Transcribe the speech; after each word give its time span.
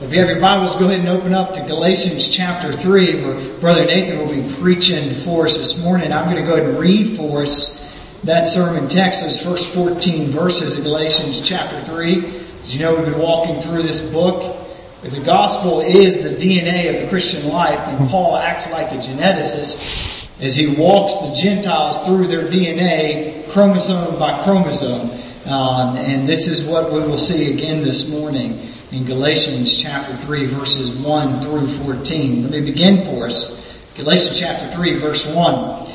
If 0.00 0.14
you 0.14 0.18
have 0.20 0.30
your 0.30 0.40
Bibles, 0.40 0.76
go 0.76 0.86
ahead 0.86 1.00
and 1.00 1.10
open 1.10 1.34
up 1.34 1.52
to 1.52 1.60
Galatians 1.60 2.26
chapter 2.26 2.72
3, 2.72 3.22
where 3.22 3.58
Brother 3.58 3.84
Nathan 3.84 4.18
will 4.18 4.34
be 4.34 4.54
preaching 4.54 5.14
for 5.16 5.44
us 5.44 5.58
this 5.58 5.76
morning. 5.76 6.10
I'm 6.10 6.24
going 6.24 6.42
to 6.42 6.42
go 6.42 6.54
ahead 6.54 6.70
and 6.70 6.78
read 6.78 7.18
for 7.18 7.42
us 7.42 7.78
that 8.24 8.48
sermon 8.48 8.88
text, 8.88 9.20
those 9.20 9.42
first 9.42 9.66
14 9.74 10.30
verses 10.30 10.78
of 10.78 10.84
Galatians 10.84 11.46
chapter 11.46 11.84
3. 11.84 12.26
As 12.64 12.72
you 12.72 12.80
know, 12.80 12.96
we've 12.96 13.04
been 13.04 13.18
walking 13.18 13.60
through 13.60 13.82
this 13.82 14.00
book. 14.08 14.56
If 15.02 15.12
the 15.12 15.20
gospel 15.20 15.82
is 15.82 16.22
the 16.22 16.30
DNA 16.30 16.94
of 16.94 17.02
the 17.02 17.08
Christian 17.10 17.48
life, 17.48 17.78
then 17.84 18.08
Paul 18.08 18.38
acts 18.38 18.66
like 18.70 18.92
a 18.92 18.96
geneticist 18.96 20.30
as 20.40 20.56
he 20.56 20.76
walks 20.76 21.18
the 21.18 21.42
Gentiles 21.42 21.98
through 22.06 22.26
their 22.26 22.46
DNA 22.46 23.50
chromosome 23.50 24.18
by 24.18 24.44
chromosome. 24.44 25.10
Um, 25.44 25.96
and 25.98 26.26
this 26.26 26.46
is 26.48 26.62
what 26.62 26.90
we 26.90 27.00
will 27.00 27.18
see 27.18 27.52
again 27.52 27.82
this 27.84 28.08
morning 28.08 28.69
in 28.92 29.04
Galatians 29.04 29.80
chapter 29.80 30.16
3 30.16 30.46
verses 30.46 30.90
1 30.90 31.42
through 31.42 31.78
14. 31.84 32.42
Let 32.42 32.50
me 32.50 32.60
begin 32.60 33.04
for 33.04 33.26
us. 33.26 33.64
Galatians 33.96 34.38
chapter 34.38 34.70
3 34.76 34.98
verse 34.98 35.24
1. 35.26 35.92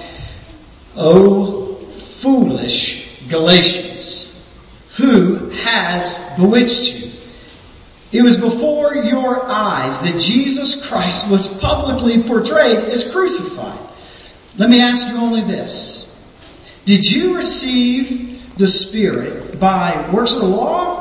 O 0.96 1.76
foolish 2.22 3.28
Galatians, 3.28 4.34
who 4.96 5.50
has 5.50 6.18
bewitched 6.38 6.94
you? 6.94 7.12
It 8.14 8.22
was 8.22 8.38
before 8.38 8.96
your 8.96 9.46
eyes 9.46 10.00
that 10.00 10.22
Jesus 10.22 10.88
Christ 10.88 11.30
was 11.30 11.48
publicly 11.58 12.24
portrayed 12.24 12.86
as 12.86 13.12
crucified. 13.12 13.90
Let 14.58 14.70
me 14.70 14.80
ask 14.80 15.06
you 15.08 15.18
only 15.18 15.42
this. 15.42 16.16
Did 16.86 17.04
you 17.04 17.36
receive 17.36 18.58
the 18.58 18.70
Spirit 18.70 19.60
by 19.60 20.10
works 20.14 20.32
of 20.32 20.40
the 20.40 20.48
law 20.48 20.95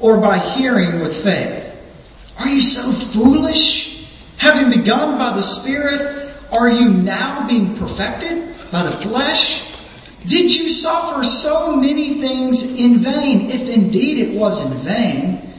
or 0.00 0.16
by 0.16 0.38
hearing 0.38 1.00
with 1.00 1.22
faith? 1.22 1.66
Are 2.38 2.48
you 2.48 2.60
so 2.60 2.92
foolish? 2.92 4.06
Having 4.38 4.78
begun 4.78 5.18
by 5.18 5.36
the 5.36 5.42
Spirit, 5.42 6.34
are 6.50 6.70
you 6.70 6.88
now 6.88 7.46
being 7.46 7.76
perfected 7.76 8.54
by 8.72 8.84
the 8.84 8.92
flesh? 8.92 9.62
Did 10.26 10.54
you 10.54 10.70
suffer 10.70 11.24
so 11.24 11.76
many 11.76 12.20
things 12.20 12.62
in 12.62 12.98
vain? 12.98 13.50
If 13.50 13.68
indeed 13.68 14.18
it 14.18 14.38
was 14.38 14.60
in 14.64 14.78
vain, 14.78 15.54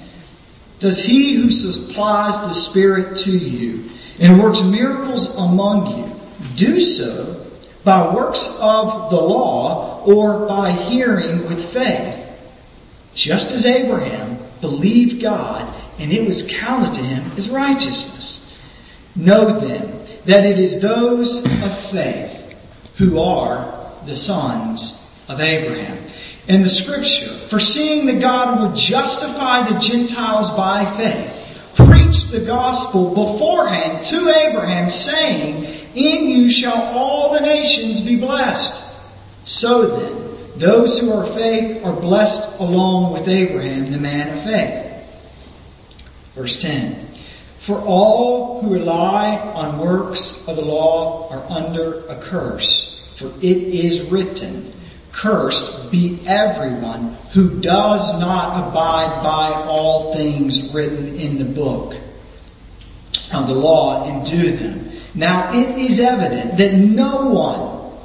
does 0.80 1.00
he 1.00 1.36
who 1.36 1.52
supplies 1.52 2.39
the 2.42 2.53
Spirit 2.53 3.17
to 3.20 3.31
you 3.31 3.89
and 4.20 4.42
works 4.42 4.61
miracles 4.61 5.36
among 5.36 5.98
you 5.98 6.11
do 6.55 6.81
so 6.81 7.45
by 7.83 8.14
works 8.14 8.48
of 8.59 9.09
the 9.09 9.22
law 9.22 10.03
or 10.05 10.48
by 10.48 10.72
hearing 10.72 11.48
with 11.48 11.72
faith? 11.72 12.20
Just 13.14 13.52
as 13.52 13.66
Abraham 13.66 14.40
believed 14.62 15.22
God 15.22 15.76
and 16.00 16.12
it 16.12 16.26
was 16.26 16.48
counted 16.48 16.94
to 16.94 17.02
him 17.02 17.31
as 17.38 17.50
righteousness. 17.50 18.52
Know 19.16 19.59
then 19.59 20.08
that 20.26 20.45
it 20.45 20.59
is 20.59 20.81
those 20.81 21.44
of 21.45 21.80
faith 21.89 22.56
who 22.98 23.20
are 23.20 23.92
the 24.06 24.16
sons 24.16 25.02
of 25.28 25.39
Abraham. 25.39 26.06
In 26.48 26.64
the 26.64 26.70
scripture, 26.70 27.38
foreseeing 27.50 28.06
that 28.08 28.20
God 28.20 28.62
would 28.62 28.76
justify 28.76 29.70
the 29.70 29.80
Gentiles 29.80 30.50
by 30.52 30.86
faith, 30.98 31.38
preached 31.76 32.32
the 32.32 32.45
gospel 32.45 33.09
beforehand 33.09 34.04
to 34.06 34.30
Abraham 34.30 34.89
saying, 34.89 35.64
in 35.95 36.28
you 36.28 36.50
shall 36.50 36.98
all 36.98 37.34
the 37.34 37.42
nations 37.42 38.02
be 38.02 38.16
blessed. 38.16 38.84
So 39.45 39.98
then, 39.98 40.20
those 40.57 40.99
who 40.99 41.11
are 41.13 41.25
faith 41.25 41.83
are 41.83 41.94
blessed 41.94 42.59
along 42.59 43.13
with 43.13 43.27
Abraham, 43.27 43.91
the 43.91 43.97
man 43.97 44.38
of 44.38 44.44
faith. 44.44 44.91
Verse 46.35 46.61
10. 46.61 47.08
For 47.61 47.80
all 47.80 48.61
who 48.61 48.73
rely 48.73 49.38
on 49.38 49.80
works 49.80 50.47
of 50.47 50.55
the 50.55 50.63
law 50.63 51.30
are 51.30 51.45
under 51.49 52.05
a 52.08 52.19
curse. 52.21 52.99
For 53.17 53.27
it 53.41 53.58
is 53.58 54.09
written, 54.09 54.73
Cursed 55.11 55.92
be 55.92 56.20
everyone 56.26 57.17
who 57.33 57.59
does 57.59 58.20
not 58.20 58.70
abide 58.70 59.21
by 59.21 59.52
all 59.67 60.14
things 60.14 60.73
written 60.73 61.20
in 61.20 61.37
the 61.37 61.45
book 61.45 61.95
of 63.33 63.47
the 63.47 63.53
law 63.53 64.05
and 64.05 64.26
do 64.26 64.55
them. 64.55 64.92
Now 65.14 65.53
it 65.53 65.77
is 65.77 65.99
evident 65.99 66.58
that 66.58 66.73
no 66.73 67.27
one 67.27 67.80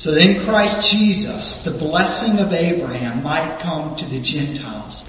So 0.00 0.12
that 0.12 0.22
in 0.22 0.42
Christ 0.46 0.90
Jesus, 0.90 1.62
the 1.62 1.72
blessing 1.72 2.38
of 2.38 2.54
Abraham 2.54 3.22
might 3.22 3.60
come 3.60 3.94
to 3.96 4.06
the 4.06 4.18
Gentiles, 4.18 5.04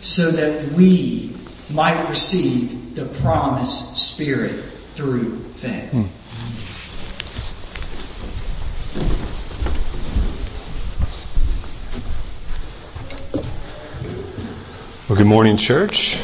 so 0.00 0.32
that 0.32 0.72
we 0.72 1.36
might 1.70 2.08
receive 2.08 2.96
the 2.96 3.04
promised 3.20 3.96
Spirit 3.96 4.50
through 4.50 5.38
faith. 5.60 5.92
Hmm. 5.92 6.02
Well, 15.08 15.18
good 15.18 15.28
morning, 15.28 15.56
church. 15.56 16.18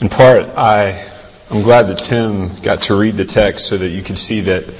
In 0.00 0.08
part, 0.08 0.46
I, 0.56 1.12
I'm 1.48 1.62
glad 1.62 1.86
that 1.86 2.00
Tim 2.00 2.56
got 2.56 2.82
to 2.82 2.96
read 2.98 3.16
the 3.16 3.24
text 3.24 3.68
so 3.68 3.78
that 3.78 3.90
you 3.90 4.02
could 4.02 4.18
see 4.18 4.40
that 4.40 4.74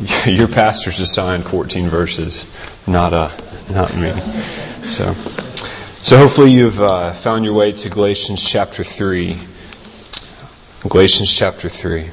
Your 0.24 0.48
pastor's 0.48 0.98
assigned 0.98 1.44
14 1.44 1.90
verses, 1.90 2.46
not 2.86 3.12
uh, 3.12 3.30
not 3.68 3.94
me. 3.94 4.12
So, 4.82 5.12
so 6.00 6.16
hopefully 6.16 6.52
you've 6.52 6.80
uh, 6.80 7.12
found 7.12 7.44
your 7.44 7.52
way 7.52 7.72
to 7.72 7.90
Galatians 7.90 8.42
chapter 8.42 8.82
three. 8.82 9.38
Galatians 10.88 11.30
chapter 11.30 11.68
three. 11.68 12.08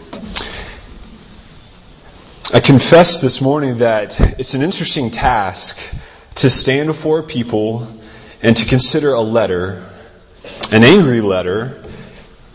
I 2.53 2.59
confess 2.59 3.21
this 3.21 3.39
morning 3.39 3.77
that 3.77 4.19
it's 4.37 4.53
an 4.53 4.63
interesting 4.63 5.09
task 5.09 5.77
to 6.35 6.49
stand 6.49 6.87
before 6.87 7.23
people 7.23 7.87
and 8.41 8.57
to 8.57 8.65
consider 8.65 9.13
a 9.13 9.21
letter, 9.21 9.89
an 10.73 10.83
angry 10.83 11.21
letter, 11.21 11.81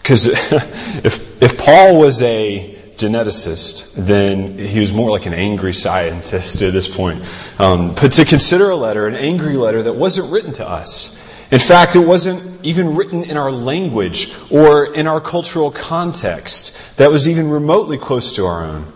because 0.02 0.26
if 0.30 1.42
if 1.42 1.56
Paul 1.56 1.98
was 1.98 2.20
a 2.20 2.71
geneticist, 3.02 3.92
then 3.94 4.58
he 4.58 4.80
was 4.80 4.92
more 4.92 5.10
like 5.10 5.26
an 5.26 5.34
angry 5.34 5.74
scientist 5.74 6.62
at 6.62 6.72
this 6.72 6.88
point. 6.88 7.24
Um, 7.58 7.94
but 7.94 8.12
to 8.12 8.24
consider 8.24 8.70
a 8.70 8.76
letter, 8.76 9.06
an 9.06 9.14
angry 9.14 9.56
letter 9.56 9.82
that 9.82 9.94
wasn't 9.94 10.30
written 10.30 10.52
to 10.52 10.68
us. 10.68 11.16
In 11.50 11.58
fact, 11.58 11.96
it 11.96 12.06
wasn't 12.06 12.64
even 12.64 12.96
written 12.96 13.24
in 13.24 13.36
our 13.36 13.52
language 13.52 14.32
or 14.50 14.94
in 14.94 15.06
our 15.06 15.20
cultural 15.20 15.70
context 15.70 16.74
that 16.96 17.10
was 17.10 17.28
even 17.28 17.50
remotely 17.50 17.98
close 17.98 18.32
to 18.36 18.46
our 18.46 18.64
own. 18.64 18.90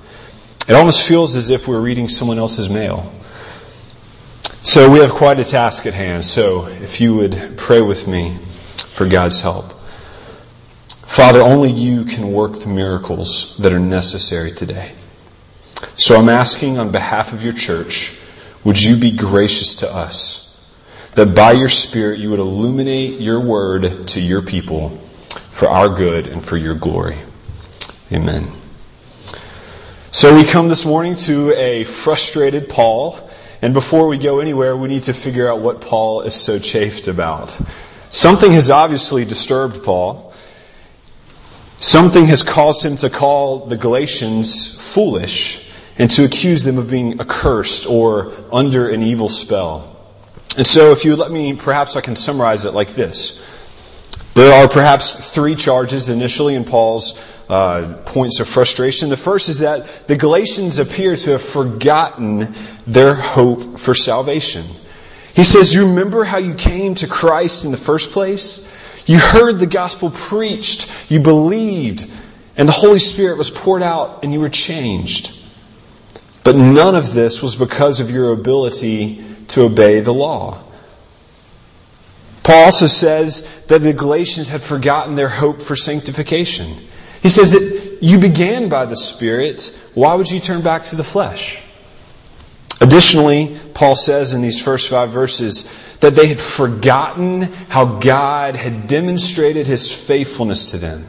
It 0.66 0.72
almost 0.72 1.06
feels 1.06 1.36
as 1.36 1.50
if 1.50 1.68
we're 1.68 1.80
reading 1.80 2.08
someone 2.08 2.38
else's 2.38 2.70
mail. 2.70 3.12
So 4.62 4.90
we 4.90 5.00
have 5.00 5.12
quite 5.12 5.38
a 5.38 5.44
task 5.44 5.84
at 5.86 5.94
hand. 5.94 6.24
So 6.24 6.66
if 6.66 7.00
you 7.00 7.14
would 7.14 7.58
pray 7.58 7.82
with 7.82 8.08
me 8.08 8.38
for 8.76 9.06
God's 9.06 9.40
help. 9.40 9.75
Father, 11.16 11.40
only 11.40 11.70
you 11.70 12.04
can 12.04 12.30
work 12.30 12.60
the 12.60 12.68
miracles 12.68 13.56
that 13.56 13.72
are 13.72 13.80
necessary 13.80 14.52
today. 14.52 14.92
So 15.94 16.14
I'm 16.14 16.28
asking 16.28 16.78
on 16.78 16.92
behalf 16.92 17.32
of 17.32 17.42
your 17.42 17.54
church, 17.54 18.12
would 18.64 18.82
you 18.82 18.96
be 18.96 19.12
gracious 19.12 19.76
to 19.76 19.90
us? 19.90 20.58
That 21.14 21.34
by 21.34 21.52
your 21.52 21.70
Spirit 21.70 22.18
you 22.18 22.28
would 22.28 22.38
illuminate 22.38 23.18
your 23.18 23.40
word 23.40 24.08
to 24.08 24.20
your 24.20 24.42
people 24.42 24.90
for 25.52 25.70
our 25.70 25.88
good 25.88 26.26
and 26.26 26.44
for 26.44 26.58
your 26.58 26.74
glory. 26.74 27.16
Amen. 28.12 28.52
So 30.10 30.36
we 30.36 30.44
come 30.44 30.68
this 30.68 30.84
morning 30.84 31.14
to 31.14 31.50
a 31.54 31.84
frustrated 31.84 32.68
Paul, 32.68 33.30
and 33.62 33.72
before 33.72 34.06
we 34.06 34.18
go 34.18 34.40
anywhere, 34.40 34.76
we 34.76 34.88
need 34.88 35.04
to 35.04 35.14
figure 35.14 35.50
out 35.50 35.62
what 35.62 35.80
Paul 35.80 36.20
is 36.20 36.34
so 36.34 36.58
chafed 36.58 37.08
about. 37.08 37.58
Something 38.10 38.52
has 38.52 38.70
obviously 38.70 39.24
disturbed 39.24 39.82
Paul. 39.82 40.25
Something 41.78 42.26
has 42.26 42.42
caused 42.42 42.84
him 42.84 42.96
to 42.98 43.10
call 43.10 43.66
the 43.66 43.76
Galatians 43.76 44.80
foolish 44.80 45.62
and 45.98 46.10
to 46.10 46.24
accuse 46.24 46.62
them 46.62 46.78
of 46.78 46.90
being 46.90 47.20
accursed 47.20 47.86
or 47.86 48.32
under 48.52 48.88
an 48.88 49.02
evil 49.02 49.28
spell. 49.28 49.96
And 50.56 50.66
so 50.66 50.92
if 50.92 51.04
you 51.04 51.16
let 51.16 51.30
me, 51.30 51.54
perhaps 51.54 51.96
I 51.96 52.00
can 52.00 52.16
summarize 52.16 52.64
it 52.64 52.72
like 52.72 52.90
this. 52.90 53.40
There 54.34 54.52
are 54.52 54.68
perhaps 54.68 55.32
three 55.32 55.54
charges 55.54 56.08
initially 56.08 56.54
in 56.54 56.64
Paul's 56.64 57.18
uh, 57.48 57.98
points 58.04 58.40
of 58.40 58.48
frustration. 58.48 59.08
The 59.08 59.16
first 59.16 59.48
is 59.48 59.60
that 59.60 60.08
the 60.08 60.16
Galatians 60.16 60.78
appear 60.78 61.16
to 61.16 61.30
have 61.30 61.42
forgotten 61.42 62.54
their 62.86 63.14
hope 63.14 63.78
for 63.78 63.94
salvation. 63.94 64.66
He 65.34 65.44
says, 65.44 65.70
Do 65.70 65.80
You 65.80 65.86
remember 65.86 66.24
how 66.24 66.38
you 66.38 66.54
came 66.54 66.94
to 66.96 67.06
Christ 67.06 67.64
in 67.64 67.70
the 67.70 67.78
first 67.78 68.10
place? 68.10 68.66
You 69.06 69.18
heard 69.18 69.58
the 69.58 69.66
gospel 69.66 70.10
preached, 70.10 70.90
you 71.08 71.20
believed, 71.20 72.10
and 72.56 72.68
the 72.68 72.72
Holy 72.72 72.98
Spirit 72.98 73.38
was 73.38 73.50
poured 73.50 73.82
out, 73.82 74.22
and 74.22 74.32
you 74.32 74.40
were 74.40 74.48
changed. 74.48 75.32
But 76.42 76.56
none 76.56 76.94
of 76.94 77.12
this 77.12 77.42
was 77.42 77.56
because 77.56 78.00
of 78.00 78.10
your 78.10 78.32
ability 78.32 79.24
to 79.48 79.62
obey 79.62 80.00
the 80.00 80.12
law. 80.12 80.62
Paul 82.42 82.66
also 82.66 82.86
says 82.86 83.48
that 83.66 83.82
the 83.82 83.92
Galatians 83.92 84.48
had 84.48 84.62
forgotten 84.62 85.16
their 85.16 85.28
hope 85.28 85.60
for 85.60 85.74
sanctification. 85.74 86.86
He 87.22 87.28
says 87.28 87.52
that 87.52 87.98
you 88.00 88.18
began 88.18 88.68
by 88.68 88.86
the 88.86 88.94
Spirit. 88.94 89.76
Why 89.94 90.14
would 90.14 90.30
you 90.30 90.38
turn 90.38 90.62
back 90.62 90.84
to 90.84 90.96
the 90.96 91.02
flesh? 91.02 91.58
Additionally, 92.80 93.60
Paul 93.74 93.96
says 93.96 94.32
in 94.32 94.42
these 94.42 94.60
first 94.60 94.88
five 94.88 95.10
verses 95.10 95.68
that 96.00 96.14
they 96.14 96.26
had 96.26 96.38
forgotten 96.38 97.42
how 97.42 97.98
God 97.98 98.54
had 98.54 98.86
demonstrated 98.86 99.66
his 99.66 99.90
faithfulness 99.90 100.66
to 100.66 100.78
them. 100.78 101.06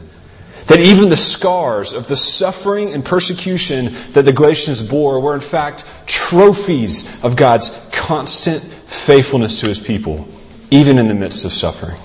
That 0.66 0.80
even 0.80 1.08
the 1.08 1.16
scars 1.16 1.94
of 1.94 2.08
the 2.08 2.16
suffering 2.16 2.92
and 2.92 3.04
persecution 3.04 3.96
that 4.12 4.24
the 4.24 4.32
Galatians 4.32 4.82
bore 4.82 5.20
were 5.20 5.34
in 5.34 5.40
fact 5.40 5.84
trophies 6.06 7.08
of 7.22 7.36
God's 7.36 7.70
constant 7.92 8.64
faithfulness 8.86 9.60
to 9.60 9.68
his 9.68 9.80
people, 9.80 10.28
even 10.70 10.98
in 10.98 11.08
the 11.08 11.14
midst 11.14 11.44
of 11.44 11.52
suffering. 11.52 11.98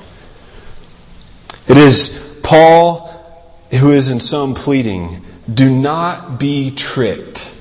It 1.68 1.78
is 1.78 2.40
Paul 2.44 3.14
who 3.80 3.92
is 3.92 4.10
in 4.10 4.20
some 4.20 4.54
pleading, 4.54 5.24
do 5.52 5.70
not 5.70 6.40
be 6.40 6.72
tricked. 6.72 7.52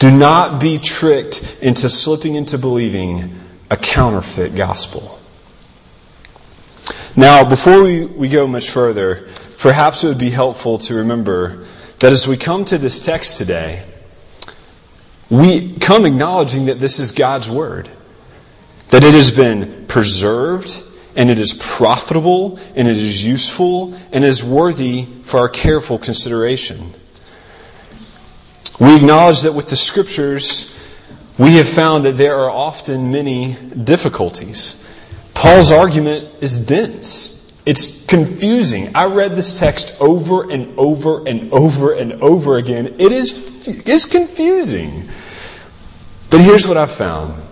Do 0.00 0.10
not 0.10 0.62
be 0.62 0.78
tricked 0.78 1.58
into 1.60 1.90
slipping 1.90 2.34
into 2.34 2.56
believing 2.56 3.38
a 3.70 3.76
counterfeit 3.76 4.54
gospel. 4.54 5.20
Now, 7.14 7.46
before 7.46 7.84
we, 7.84 8.06
we 8.06 8.30
go 8.30 8.46
much 8.46 8.70
further, 8.70 9.28
perhaps 9.58 10.02
it 10.02 10.08
would 10.08 10.16
be 10.16 10.30
helpful 10.30 10.78
to 10.78 10.94
remember 10.94 11.66
that 11.98 12.12
as 12.12 12.26
we 12.26 12.38
come 12.38 12.64
to 12.64 12.78
this 12.78 12.98
text 12.98 13.36
today, 13.36 13.84
we 15.28 15.76
come 15.76 16.06
acknowledging 16.06 16.64
that 16.66 16.80
this 16.80 16.98
is 16.98 17.12
God's 17.12 17.50
Word, 17.50 17.90
that 18.88 19.04
it 19.04 19.12
has 19.12 19.30
been 19.30 19.84
preserved 19.86 20.82
and 21.14 21.28
it 21.28 21.38
is 21.38 21.52
profitable 21.52 22.58
and 22.74 22.88
it 22.88 22.96
is 22.96 23.22
useful 23.22 23.92
and 24.12 24.24
is 24.24 24.42
worthy 24.42 25.06
for 25.24 25.40
our 25.40 25.48
careful 25.50 25.98
consideration. 25.98 26.94
We 28.78 28.96
acknowledge 28.96 29.42
that 29.42 29.52
with 29.52 29.68
the 29.68 29.76
scriptures, 29.76 30.74
we 31.38 31.56
have 31.56 31.68
found 31.68 32.04
that 32.04 32.16
there 32.16 32.38
are 32.40 32.50
often 32.50 33.12
many 33.12 33.54
difficulties. 33.54 34.82
Paul's 35.34 35.70
argument 35.70 36.34
is 36.42 36.56
dense. 36.56 37.52
It's 37.66 38.04
confusing. 38.06 38.94
I 38.94 39.04
read 39.04 39.36
this 39.36 39.58
text 39.58 39.94
over 40.00 40.50
and 40.50 40.78
over 40.78 41.26
and 41.26 41.52
over 41.52 41.92
and 41.94 42.14
over 42.22 42.56
again. 42.56 42.96
It 42.98 43.12
is, 43.12 43.66
it's 43.66 44.06
confusing. 44.06 45.08
But 46.30 46.40
here's 46.40 46.66
what 46.66 46.76
I've 46.76 46.92
found. 46.92 47.42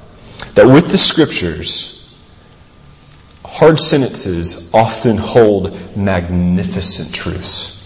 That 0.55 0.66
with 0.66 0.90
the 0.90 0.99
scriptures, 0.99 2.16
hard 3.44 3.81
sentences 3.81 4.70
often 4.72 5.16
hold 5.16 5.96
magnificent 5.96 7.14
truths. 7.14 7.77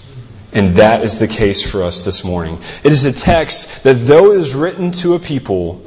And 0.53 0.77
that 0.77 1.03
is 1.03 1.19
the 1.19 1.29
case 1.29 1.63
for 1.63 1.83
us 1.83 2.03
this 2.03 2.25
morning. 2.25 2.61
It 2.85 2.93
is 2.93 3.05
a 3.05 3.13
text 3.13 3.71
that 3.85 3.95
though 3.95 4.33
it 4.33 4.39
is 4.39 4.55
written 4.55 4.91
to 4.93 5.15
a 5.15 5.19
people 5.19 5.83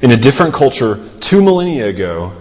in 0.00 0.10
a 0.10 0.16
different 0.16 0.54
culture 0.54 1.08
two 1.20 1.42
millennia 1.42 1.88
ago, 1.88 2.32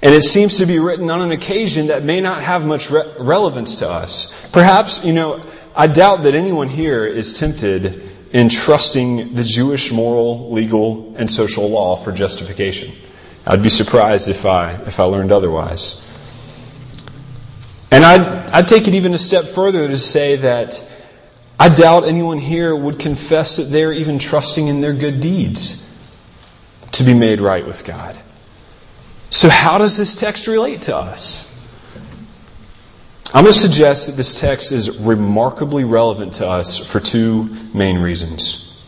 and 0.00 0.14
it 0.14 0.22
seems 0.22 0.56
to 0.58 0.66
be 0.66 0.78
written 0.78 1.10
on 1.10 1.20
an 1.20 1.30
occasion 1.30 1.88
that 1.88 2.02
may 2.02 2.20
not 2.20 2.42
have 2.42 2.64
much 2.64 2.90
re- 2.90 3.12
relevance 3.20 3.76
to 3.76 3.88
us. 3.88 4.32
Perhaps, 4.52 5.04
you 5.04 5.12
know, 5.12 5.44
I 5.76 5.86
doubt 5.86 6.22
that 6.24 6.34
anyone 6.34 6.68
here 6.68 7.06
is 7.06 7.38
tempted 7.38 8.10
in 8.32 8.48
trusting 8.48 9.34
the 9.34 9.44
Jewish 9.44 9.92
moral, 9.92 10.50
legal, 10.50 11.14
and 11.16 11.30
social 11.30 11.68
law 11.68 11.96
for 11.96 12.10
justification. 12.10 12.94
I'd 13.46 13.62
be 13.62 13.68
surprised 13.68 14.28
if 14.28 14.46
I, 14.46 14.74
if 14.86 14.98
I 14.98 15.04
learned 15.04 15.30
otherwise. 15.30 16.00
And 17.90 18.04
I'd, 18.04 18.22
I'd 18.50 18.68
take 18.68 18.88
it 18.88 18.94
even 18.94 19.12
a 19.12 19.18
step 19.18 19.48
further 19.48 19.86
to 19.86 19.98
say 19.98 20.36
that 20.36 20.82
I 21.58 21.68
doubt 21.68 22.04
anyone 22.04 22.38
here 22.38 22.74
would 22.74 22.98
confess 22.98 23.56
that 23.56 23.64
they're 23.64 23.92
even 23.92 24.18
trusting 24.18 24.68
in 24.68 24.80
their 24.80 24.94
good 24.94 25.20
deeds 25.20 25.86
to 26.92 27.04
be 27.04 27.14
made 27.14 27.40
right 27.40 27.66
with 27.66 27.84
God. 27.84 28.18
So, 29.30 29.48
how 29.48 29.78
does 29.78 29.96
this 29.96 30.14
text 30.14 30.46
relate 30.46 30.82
to 30.82 30.96
us? 30.96 31.48
I'm 33.34 33.44
going 33.44 33.54
to 33.54 33.58
suggest 33.58 34.08
that 34.08 34.16
this 34.16 34.38
text 34.38 34.72
is 34.72 34.98
remarkably 34.98 35.84
relevant 35.84 36.34
to 36.34 36.46
us 36.46 36.76
for 36.76 37.00
two 37.00 37.44
main 37.72 37.98
reasons. 37.98 38.78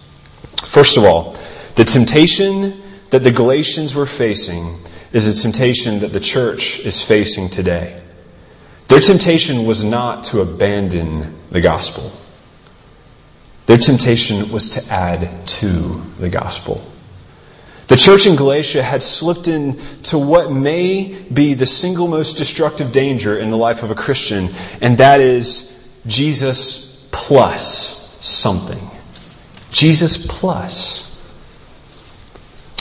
First 0.67 0.99
of 0.99 1.05
all, 1.05 1.39
the 1.77 1.85
temptation 1.85 2.83
that 3.09 3.25
the 3.25 3.31
Galatians 3.31 3.95
were 3.95 4.05
facing 4.05 4.81
is 5.13 5.27
a 5.27 5.41
temptation 5.41 6.01
that 6.01 6.13
the 6.13 6.21
church 6.21 6.79
is 6.81 7.03
facing 7.03 7.49
today. 7.49 8.03
Their 8.89 9.01
temptation 9.01 9.65
was 9.65 9.83
not 9.83 10.25
to 10.25 10.41
abandon 10.41 11.41
the 11.51 11.63
gospel. 11.63 12.13
Their 13.67 13.79
temptation 13.79 14.53
was 14.53 14.71
to 14.71 14.93
add 14.93 15.47
to 15.47 16.03
the 16.19 16.29
gospel. 16.29 16.85
The 17.87 17.97
church 17.97 18.27
in 18.27 18.37
Galatia 18.37 18.83
had 18.83 19.03
slipped 19.03 19.47
into 19.47 20.19
what 20.19 20.51
may 20.51 21.23
be 21.33 21.55
the 21.55 21.67
single 21.67 22.09
most 22.09 22.37
destructive 22.37 22.93
danger 22.93 23.39
in 23.39 23.51
the 23.51 23.57
life 23.57 23.83
of 23.83 23.91
a 23.91 23.95
Christian, 23.95 24.55
and 24.81 24.99
that 24.99 25.21
is 25.21 25.71
Jesus 26.07 27.07
plus 27.11 28.17
something. 28.21 28.91
Jesus 29.71 30.27
plus. 30.27 31.11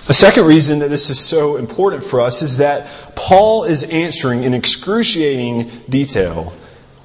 A 0.07 0.13
second 0.13 0.45
reason 0.45 0.79
that 0.79 0.89
this 0.89 1.09
is 1.09 1.19
so 1.19 1.56
important 1.57 2.03
for 2.03 2.19
us 2.19 2.41
is 2.41 2.57
that 2.57 3.15
Paul 3.15 3.63
is 3.63 3.83
answering 3.83 4.44
in 4.44 4.53
excruciating 4.53 5.71
detail 5.89 6.53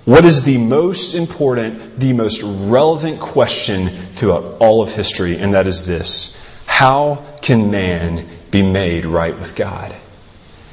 what 0.08 0.24
is 0.24 0.42
the 0.42 0.56
most 0.56 1.14
important, 1.14 2.00
the 2.00 2.14
most 2.14 2.40
relevant 2.42 3.20
question 3.20 4.06
throughout 4.14 4.56
all 4.58 4.80
of 4.80 4.90
history, 4.90 5.36
and 5.36 5.52
that 5.52 5.66
is 5.66 5.84
this. 5.84 6.34
How 6.64 7.26
can 7.42 7.70
man 7.70 8.26
be 8.50 8.62
made 8.62 9.04
right 9.04 9.38
with 9.38 9.54
God? 9.54 9.94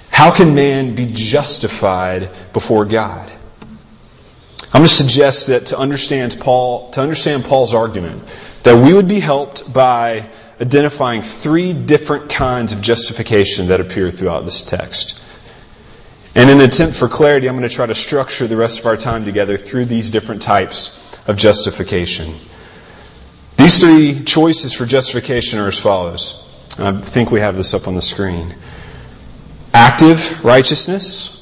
How 0.09 0.31
can 0.31 0.55
man 0.55 0.95
be 0.95 1.07
justified 1.07 2.31
before 2.53 2.85
God? 2.85 3.29
I'm 4.71 4.79
going 4.79 4.83
to 4.83 4.87
suggest 4.87 5.47
that 5.47 5.65
to 5.65 5.77
understand 5.77 6.37
Paul, 6.39 6.91
to 6.91 7.01
understand 7.01 7.43
Paul's 7.43 7.73
argument, 7.73 8.23
that 8.63 8.81
we 8.81 8.93
would 8.93 9.09
be 9.09 9.19
helped 9.19 9.73
by 9.73 10.29
identifying 10.61 11.21
three 11.21 11.73
different 11.73 12.29
kinds 12.29 12.71
of 12.71 12.79
justification 12.79 13.67
that 13.67 13.81
appear 13.81 14.11
throughout 14.11 14.45
this 14.45 14.61
text. 14.61 15.19
And 16.35 16.49
in 16.49 16.59
an 16.59 16.67
attempt 16.67 16.97
for 16.97 17.07
clarity, 17.07 17.47
I'm 17.47 17.57
going 17.57 17.67
to 17.67 17.73
try 17.73 17.85
to 17.85 17.95
structure 17.95 18.45
the 18.45 18.57
rest 18.57 18.79
of 18.79 18.85
our 18.85 18.97
time 18.97 19.23
together 19.23 19.57
through 19.57 19.85
these 19.85 20.11
different 20.11 20.41
types 20.41 21.17
of 21.27 21.37
justification. 21.37 22.35
These 23.57 23.79
three 23.79 24.23
choices 24.25 24.73
for 24.73 24.85
justification 24.85 25.59
are 25.59 25.67
as 25.67 25.79
follows. 25.79 26.41
I 26.77 26.91
think 26.99 27.31
we 27.31 27.39
have 27.39 27.55
this 27.55 27.73
up 27.73 27.87
on 27.87 27.95
the 27.95 28.01
screen. 28.01 28.53
Active 29.73 30.43
righteousness, 30.43 31.41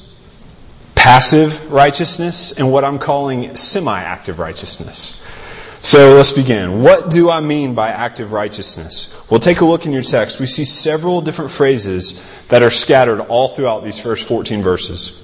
passive 0.94 1.72
righteousness, 1.72 2.52
and 2.52 2.70
what 2.70 2.84
I'm 2.84 3.00
calling 3.00 3.56
semi-active 3.56 4.38
righteousness. 4.38 5.20
So 5.84 6.14
let's 6.14 6.32
begin. 6.32 6.82
What 6.82 7.10
do 7.10 7.28
I 7.28 7.40
mean 7.40 7.74
by 7.74 7.90
active 7.90 8.32
righteousness? 8.32 9.12
Well, 9.28 9.38
take 9.38 9.60
a 9.60 9.66
look 9.66 9.84
in 9.84 9.92
your 9.92 10.00
text. 10.00 10.40
We 10.40 10.46
see 10.46 10.64
several 10.64 11.20
different 11.20 11.50
phrases 11.50 12.22
that 12.48 12.62
are 12.62 12.70
scattered 12.70 13.20
all 13.20 13.48
throughout 13.48 13.84
these 13.84 13.98
first 13.98 14.26
14 14.26 14.62
verses. 14.62 15.22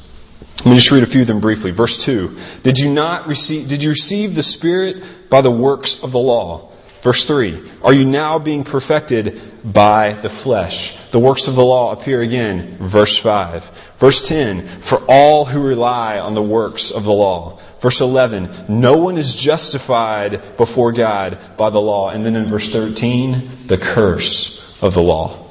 Let 0.59 0.67
me 0.67 0.75
just 0.75 0.91
read 0.91 1.03
a 1.03 1.07
few 1.07 1.23
of 1.23 1.29
them 1.29 1.41
briefly. 1.41 1.71
Verse 1.71 1.97
2. 2.05 2.37
Did 2.63 2.79
you 2.79 2.93
not 2.93 3.27
receive, 3.27 3.69
did 3.69 3.83
you 3.83 3.89
receive 3.89 4.35
the 4.35 4.43
Spirit 4.43 5.31
by 5.31 5.41
the 5.41 5.51
works 5.51 6.03
of 6.03 6.13
the 6.13 6.19
law? 6.19 6.71
Verse 7.01 7.25
3 7.25 7.71
Are 7.83 7.95
you 7.95 8.05
now 8.05 8.39
being 8.39 8.63
perfected 8.63 9.41
by 9.65 10.13
the 10.13 10.29
flesh? 10.29 10.95
The 11.11 11.19
works 11.19 11.49
of 11.49 11.55
the 11.55 11.65
law 11.65 11.93
appear 11.93 12.21
again. 12.21 12.77
Verse 12.79 13.17
5. 13.17 13.71
Verse 13.97 14.29
10 14.29 14.83
For 14.83 14.99
all 15.09 15.47
who 15.47 15.63
rely 15.63 16.19
on 16.19 16.35
the 16.35 16.43
works 16.43 16.91
of 16.91 17.05
the 17.05 17.13
law. 17.13 17.59
Verse 17.81 18.01
11 18.01 18.67
No 18.69 18.97
one 18.97 19.19
is 19.19 19.35
justified 19.35 20.57
before 20.57 20.93
God 20.93 21.39
by 21.57 21.71
the 21.71 21.81
law. 21.81 22.11
And 22.11 22.25
then 22.25 22.37
in 22.37 22.47
verse 22.47 22.71
13, 22.71 23.67
the 23.67 23.79
curse 23.79 24.63
of 24.81 24.95
the 24.95 25.03
law. 25.03 25.47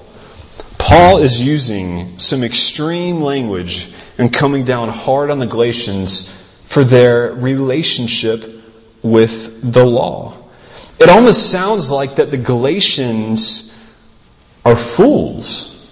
Paul 0.77 1.17
is 1.17 1.41
using 1.41 2.17
some 2.17 2.43
extreme 2.43 3.21
language 3.21 3.91
and 4.17 4.31
coming 4.31 4.63
down 4.63 4.89
hard 4.89 5.29
on 5.29 5.39
the 5.39 5.45
Galatians 5.45 6.29
for 6.65 6.83
their 6.83 7.33
relationship 7.33 8.63
with 9.01 9.71
the 9.73 9.85
law. 9.85 10.37
It 10.99 11.09
almost 11.09 11.51
sounds 11.51 11.89
like 11.89 12.17
that 12.17 12.31
the 12.31 12.37
Galatians 12.37 13.73
are 14.65 14.75
fools 14.75 15.87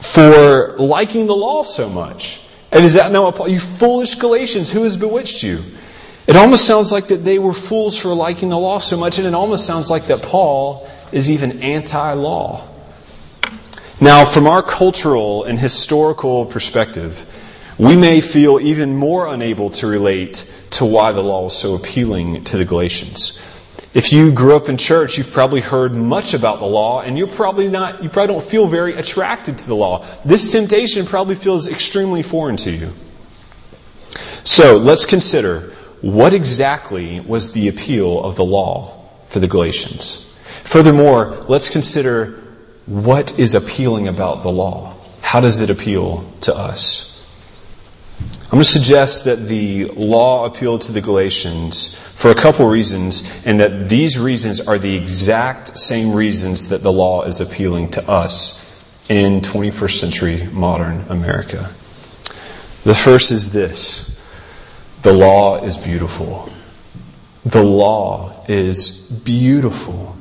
for 0.00 0.76
liking 0.78 1.26
the 1.26 1.36
law 1.36 1.62
so 1.62 1.88
much. 1.88 2.40
And 2.70 2.84
is 2.84 2.94
that 2.94 3.12
now, 3.12 3.34
you 3.46 3.60
foolish 3.60 4.16
Galatians, 4.16 4.70
who 4.70 4.82
has 4.82 4.96
bewitched 4.96 5.42
you? 5.42 5.62
It 6.26 6.36
almost 6.36 6.66
sounds 6.66 6.92
like 6.92 7.08
that 7.08 7.24
they 7.24 7.38
were 7.38 7.54
fools 7.54 7.96
for 7.98 8.12
liking 8.12 8.50
the 8.50 8.58
law 8.58 8.78
so 8.78 8.96
much, 8.96 9.18
and 9.18 9.26
it 9.26 9.34
almost 9.34 9.64
sounds 9.64 9.88
like 9.88 10.04
that 10.06 10.22
Paul 10.22 10.86
is 11.10 11.30
even 11.30 11.62
anti-law. 11.62 12.68
Now, 14.00 14.24
from 14.26 14.46
our 14.46 14.62
cultural 14.62 15.44
and 15.44 15.58
historical 15.58 16.44
perspective, 16.44 17.26
we 17.78 17.96
may 17.96 18.20
feel 18.20 18.60
even 18.60 18.94
more 18.94 19.26
unable 19.26 19.70
to 19.70 19.86
relate 19.86 20.48
to 20.70 20.84
why 20.84 21.12
the 21.12 21.22
law 21.22 21.44
was 21.44 21.56
so 21.56 21.74
appealing 21.74 22.44
to 22.44 22.58
the 22.58 22.64
Galatians. 22.64 23.38
If 23.98 24.12
you 24.12 24.30
grew 24.30 24.54
up 24.54 24.68
in 24.68 24.76
church, 24.76 25.18
you've 25.18 25.32
probably 25.32 25.60
heard 25.60 25.92
much 25.92 26.32
about 26.32 26.60
the 26.60 26.66
law, 26.66 27.00
and 27.00 27.18
you're 27.18 27.26
probably 27.26 27.66
not, 27.66 28.00
you 28.00 28.08
probably 28.08 28.32
don't 28.32 28.46
feel 28.48 28.68
very 28.68 28.94
attracted 28.94 29.58
to 29.58 29.66
the 29.66 29.74
law. 29.74 30.06
This 30.24 30.52
temptation 30.52 31.04
probably 31.04 31.34
feels 31.34 31.66
extremely 31.66 32.22
foreign 32.22 32.56
to 32.58 32.70
you. 32.70 32.92
So, 34.44 34.76
let's 34.76 35.04
consider 35.04 35.74
what 36.00 36.32
exactly 36.32 37.18
was 37.18 37.50
the 37.50 37.66
appeal 37.66 38.22
of 38.22 38.36
the 38.36 38.44
law 38.44 39.04
for 39.30 39.40
the 39.40 39.48
Galatians. 39.48 40.24
Furthermore, 40.62 41.44
let's 41.48 41.68
consider 41.68 42.40
what 42.86 43.36
is 43.36 43.56
appealing 43.56 44.06
about 44.06 44.44
the 44.44 44.52
law. 44.52 44.94
How 45.22 45.40
does 45.40 45.58
it 45.58 45.70
appeal 45.70 46.24
to 46.42 46.56
us? 46.56 47.17
I'm 48.48 48.52
going 48.52 48.62
to 48.62 48.70
suggest 48.70 49.24
that 49.24 49.46
the 49.46 49.84
law 49.88 50.46
appealed 50.46 50.80
to 50.82 50.92
the 50.92 51.02
Galatians 51.02 51.94
for 52.14 52.30
a 52.30 52.34
couple 52.34 52.66
reasons, 52.66 53.28
and 53.44 53.60
that 53.60 53.90
these 53.90 54.18
reasons 54.18 54.58
are 54.58 54.78
the 54.78 54.96
exact 54.96 55.76
same 55.76 56.14
reasons 56.14 56.68
that 56.68 56.82
the 56.82 56.90
law 56.90 57.24
is 57.24 57.42
appealing 57.42 57.90
to 57.90 58.10
us 58.10 58.58
in 59.10 59.42
21st 59.42 60.00
century 60.00 60.46
modern 60.46 61.04
America. 61.10 61.70
The 62.84 62.94
first 62.94 63.32
is 63.32 63.52
this. 63.52 64.18
The 65.02 65.12
law 65.12 65.62
is 65.62 65.76
beautiful. 65.76 66.50
The 67.44 67.62
law 67.62 68.46
is 68.48 68.92
beautiful. 68.92 70.16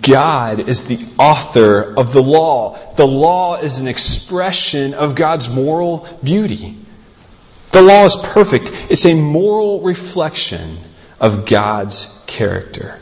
God 0.00 0.70
is 0.70 0.84
the 0.84 1.06
author 1.18 1.92
of 1.98 2.14
the 2.14 2.22
law. 2.22 2.94
The 2.94 3.06
law 3.06 3.56
is 3.56 3.78
an 3.78 3.88
expression 3.88 4.94
of 4.94 5.14
God's 5.14 5.50
moral 5.50 6.08
beauty. 6.24 6.78
The 7.72 7.82
law 7.82 8.04
is 8.04 8.16
perfect. 8.16 8.70
It's 8.90 9.06
a 9.06 9.14
moral 9.14 9.80
reflection 9.80 10.78
of 11.18 11.46
God's 11.46 12.06
character. 12.26 13.00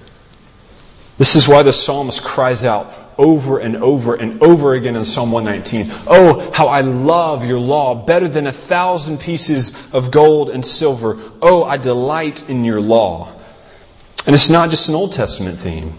This 1.18 1.36
is 1.36 1.46
why 1.46 1.62
the 1.62 1.72
psalmist 1.72 2.22
cries 2.22 2.64
out 2.64 2.94
over 3.18 3.58
and 3.58 3.76
over 3.76 4.14
and 4.14 4.42
over 4.42 4.74
again 4.74 4.96
in 4.96 5.04
Psalm 5.04 5.30
119. 5.30 5.92
Oh, 6.06 6.50
how 6.52 6.68
I 6.68 6.80
love 6.80 7.44
your 7.44 7.58
law 7.58 7.94
better 7.94 8.28
than 8.28 8.46
a 8.46 8.52
thousand 8.52 9.20
pieces 9.20 9.76
of 9.92 10.10
gold 10.10 10.48
and 10.48 10.64
silver. 10.64 11.20
Oh, 11.42 11.64
I 11.64 11.76
delight 11.76 12.48
in 12.48 12.64
your 12.64 12.80
law. 12.80 13.36
And 14.26 14.34
it's 14.34 14.48
not 14.48 14.70
just 14.70 14.88
an 14.88 14.94
Old 14.94 15.12
Testament 15.12 15.60
theme. 15.60 15.94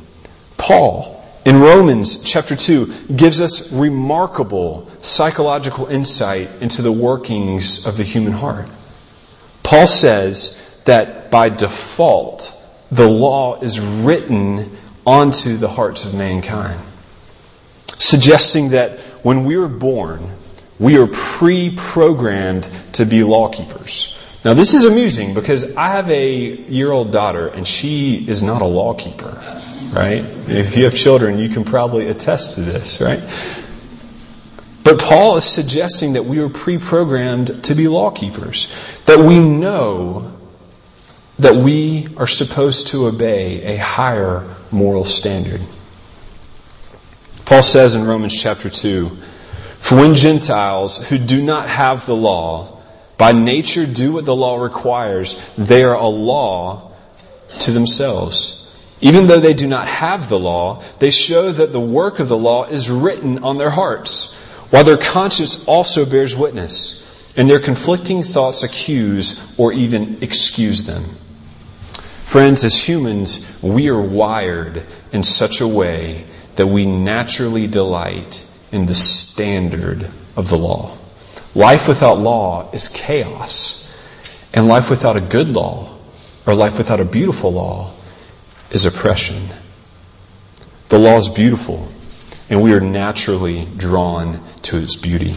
Paul, 0.58 1.21
in 1.44 1.60
Romans 1.60 2.22
chapter 2.22 2.56
2 2.56 3.08
gives 3.16 3.42
us 3.42 3.72
remarkable 3.72 4.88
psychological 5.02 5.88
insight 5.88 6.50
into 6.62 6.84
the 6.84 6.92
workings 6.92 7.86
of 7.86 7.98
the 7.98 8.04
human 8.04 8.34
heart. 8.34 8.68
Paul 9.64 9.88
says 9.88 10.62
that 10.86 11.32
by 11.32 11.50
default, 11.50 12.54
the 12.92 13.08
law 13.08 13.60
is 13.60 13.80
written 13.80 14.78
onto 15.06 15.58
the 15.58 15.70
hearts 15.70 16.06
of 16.06 16.14
mankind, 16.14 16.80
suggesting 17.98 18.70
that 18.70 19.00
when 19.24 19.44
we 19.44 19.56
are 19.56 19.68
born, 19.68 20.36
we 20.78 20.98
are 20.98 21.08
pre-programmed 21.08 22.70
to 22.94 23.06
be 23.06 23.24
lawkeepers. 23.24 24.16
Now 24.46 24.54
this 24.54 24.74
is 24.76 24.86
amusing 24.86 25.34
because 25.34 25.76
I 25.76 25.90
have 25.90 26.10
a 26.12 26.36
year 26.36 26.92
old 26.92 27.12
daughter 27.12 27.48
and 27.48 27.68
she 27.68 28.28
is 28.28 28.44
not 28.44 28.62
a 28.62 28.66
lawkeeper 28.66 29.71
right? 29.92 30.24
If 30.48 30.78
you 30.78 30.86
have 30.86 30.96
children, 30.96 31.38
you 31.38 31.50
can 31.50 31.64
probably 31.64 32.08
attest 32.08 32.56
to 32.56 32.62
this, 32.62 33.02
right? 33.02 33.22
But 34.84 35.00
Paul 35.00 35.38
is 35.38 35.44
suggesting 35.44 36.14
that 36.14 36.26
we 36.26 36.40
are 36.40 36.50
pre-programmed 36.50 37.64
to 37.66 37.76
be 37.76 37.88
lawkeepers. 37.88 38.68
That 39.06 39.20
we 39.20 39.40
know 39.40 40.38
that 41.38 41.56
we 41.56 42.08
are 42.18 42.28
supposed 42.28 42.88
to 42.88 43.08
obey 43.08 43.76
a 43.76 43.78
higher 43.78 44.44
moral 44.72 45.06
standard. 45.06 45.62
Paul 47.46 47.64
says 47.64 47.96
in 47.96 48.06
Romans 48.06 48.40
chapter 48.40 48.70
2, 48.70 49.18
For 49.80 49.96
when 49.96 50.16
Gentiles 50.16 50.98
who 51.10 51.18
do 51.18 51.42
not 51.42 51.70
have 51.70 52.06
the 52.06 52.16
law, 52.16 52.82
by 53.18 53.34
nature 53.34 53.86
do 53.86 54.14
what 54.14 54.26
the 54.26 54.36
law 54.36 54.58
requires, 54.58 55.40
they 55.58 55.84
are 55.84 55.96
a 55.96 56.08
law 56.08 56.92
to 57.60 57.72
themselves 57.72 58.61
even 59.02 59.28
though 59.28 59.40
they 59.40 59.54
do 59.54 59.68
not 59.68 59.88
have 59.88 60.30
the 60.30 60.40
law, 60.40 60.84
they 61.00 61.12
show 61.12 61.52
that 61.52 61.72
the 61.74 61.80
work 61.80 62.20
of 62.20 62.30
the 62.30 62.38
law 62.38 62.66
is 62.66 62.90
written 62.90 63.44
on 63.44 63.58
their 63.58 63.72
hearts, 63.72 64.34
while 64.70 64.84
their 64.84 64.98
conscience 64.98 65.66
also 65.66 66.06
bears 66.06 66.36
witness, 66.36 67.04
and 67.36 67.50
their 67.50 67.60
conflicting 67.60 68.22
thoughts 68.22 68.62
accuse 68.62 69.40
or 69.58 69.74
even 69.74 70.22
excuse 70.22 70.84
them. 70.84 71.18
Friends, 72.26 72.64
as 72.64 72.78
humans, 72.88 73.46
we 73.62 73.90
are 73.90 74.02
wired 74.02 74.86
in 75.12 75.24
such 75.24 75.60
a 75.60 75.68
way 75.68 76.26
that 76.56 76.68
we 76.68 76.86
naturally 76.86 77.68
delight 77.68 78.46
in 78.72 78.86
the 78.86 78.96
standard 78.96 80.10
of 80.38 80.48
the 80.50 80.58
law. 80.58 80.98
Life 81.56 81.88
without 81.88 82.20
law 82.20 82.72
is 82.72 82.88
chaos, 82.88 83.86
and 84.54 84.68
life 84.68 84.90
without 84.90 85.18
a 85.18 85.22
good 85.22 85.50
law, 85.50 85.98
or 86.46 86.54
life 86.56 86.78
without 86.78 87.00
a 87.00 87.06
beautiful 87.06 87.52
law, 87.52 87.92
is 88.72 88.86
oppression. 88.86 89.50
The 90.90 91.00
law 91.00 91.18
is 91.18 91.30
beautiful, 91.30 91.92
and 92.50 92.62
we 92.62 92.74
are 92.74 92.82
naturally 92.82 93.66
drawn 93.78 94.44
to 94.64 94.78
its 94.78 94.96
beauty. 94.96 95.36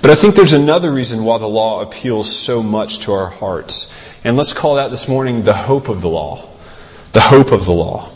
But 0.00 0.10
I 0.10 0.14
think 0.14 0.34
there's 0.34 0.52
another 0.52 0.92
reason 0.92 1.24
why 1.24 1.38
the 1.38 1.48
law 1.48 1.80
appeals 1.80 2.34
so 2.34 2.62
much 2.62 3.00
to 3.00 3.12
our 3.12 3.28
hearts. 3.28 3.92
And 4.22 4.36
let's 4.36 4.52
call 4.52 4.76
that 4.76 4.90
this 4.90 5.08
morning 5.08 5.42
the 5.42 5.54
hope 5.54 5.88
of 5.88 6.02
the 6.02 6.08
law. 6.08 6.48
The 7.12 7.20
hope 7.20 7.52
of 7.52 7.64
the 7.64 7.72
law. 7.72 8.12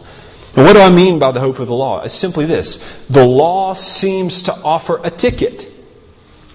And 0.54 0.66
what 0.66 0.74
do 0.74 0.80
I 0.80 0.90
mean 0.90 1.18
by 1.18 1.32
the 1.32 1.40
hope 1.40 1.58
of 1.58 1.66
the 1.66 1.74
law? 1.74 2.02
It's 2.02 2.14
simply 2.14 2.44
this. 2.44 2.84
The 3.08 3.24
law 3.24 3.72
seems 3.72 4.42
to 4.42 4.54
offer 4.54 5.00
a 5.02 5.10
ticket. 5.10 5.66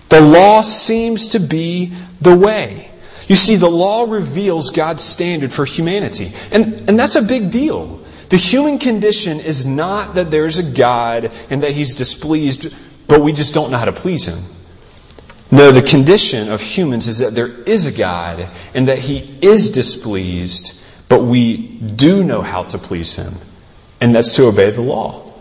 The 0.09 0.21
law 0.21 0.61
seems 0.61 1.29
to 1.29 1.39
be 1.39 1.93
the 2.21 2.37
way. 2.37 2.91
You 3.27 3.35
see, 3.35 3.57
the 3.57 3.69
law 3.69 4.03
reveals 4.03 4.69
God's 4.69 5.03
standard 5.03 5.51
for 5.51 5.65
humanity. 5.65 6.33
And, 6.51 6.89
and 6.89 6.97
that's 6.97 7.15
a 7.15 7.21
big 7.21 7.51
deal. 7.51 8.03
The 8.29 8.37
human 8.37 8.79
condition 8.79 9.39
is 9.39 9.65
not 9.65 10.15
that 10.15 10.31
there's 10.31 10.57
a 10.57 10.63
God 10.63 11.31
and 11.49 11.63
that 11.63 11.71
He's 11.71 11.95
displeased, 11.95 12.73
but 13.07 13.21
we 13.21 13.33
just 13.33 13.53
don't 13.53 13.71
know 13.71 13.77
how 13.77 13.85
to 13.85 13.93
please 13.93 14.25
Him. 14.25 14.43
No, 15.49 15.71
the 15.71 15.81
condition 15.81 16.49
of 16.49 16.61
humans 16.61 17.07
is 17.07 17.19
that 17.19 17.35
there 17.35 17.47
is 17.47 17.85
a 17.85 17.91
God 17.91 18.49
and 18.73 18.87
that 18.89 18.99
He 18.99 19.37
is 19.41 19.69
displeased, 19.69 20.81
but 21.07 21.23
we 21.23 21.57
do 21.57 22.23
know 22.23 22.41
how 22.41 22.63
to 22.63 22.77
please 22.77 23.15
Him. 23.15 23.35
And 24.01 24.13
that's 24.13 24.33
to 24.33 24.47
obey 24.47 24.71
the 24.71 24.81
law. 24.81 25.33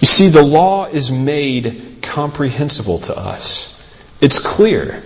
You 0.00 0.06
see, 0.06 0.28
the 0.28 0.42
law 0.42 0.86
is 0.86 1.10
made 1.10 1.98
comprehensible 2.02 2.98
to 3.00 3.16
us. 3.16 3.82
It's 4.20 4.38
clear. 4.38 5.02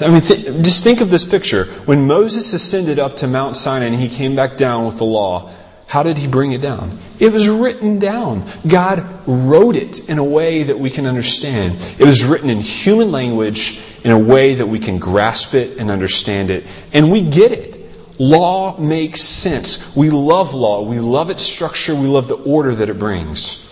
I 0.00 0.08
mean, 0.08 0.22
th- 0.22 0.62
just 0.62 0.82
think 0.82 1.00
of 1.00 1.10
this 1.10 1.24
picture. 1.24 1.66
When 1.84 2.06
Moses 2.06 2.52
ascended 2.52 2.98
up 2.98 3.16
to 3.18 3.26
Mount 3.26 3.56
Sinai 3.56 3.86
and 3.86 3.94
he 3.94 4.08
came 4.08 4.34
back 4.34 4.56
down 4.56 4.86
with 4.86 4.98
the 4.98 5.04
law, 5.04 5.52
how 5.86 6.02
did 6.02 6.16
he 6.16 6.26
bring 6.26 6.52
it 6.52 6.62
down? 6.62 6.98
It 7.20 7.32
was 7.32 7.48
written 7.48 7.98
down. 7.98 8.50
God 8.66 9.06
wrote 9.26 9.76
it 9.76 10.08
in 10.08 10.18
a 10.18 10.24
way 10.24 10.62
that 10.62 10.78
we 10.78 10.88
can 10.88 11.06
understand. 11.06 11.76
It 11.98 12.06
was 12.06 12.24
written 12.24 12.48
in 12.48 12.60
human 12.60 13.12
language 13.12 13.78
in 14.02 14.10
a 14.10 14.18
way 14.18 14.54
that 14.54 14.66
we 14.66 14.78
can 14.78 14.98
grasp 14.98 15.52
it 15.54 15.78
and 15.78 15.90
understand 15.90 16.50
it. 16.50 16.64
And 16.94 17.12
we 17.12 17.20
get 17.20 17.52
it. 17.52 18.18
Law 18.18 18.78
makes 18.78 19.20
sense. 19.20 19.94
We 19.94 20.08
love 20.08 20.54
law. 20.54 20.82
We 20.82 20.98
love 20.98 21.28
its 21.28 21.42
structure. 21.42 21.94
We 21.94 22.06
love 22.06 22.26
the 22.26 22.36
order 22.36 22.74
that 22.74 22.88
it 22.88 22.98
brings. 22.98 23.62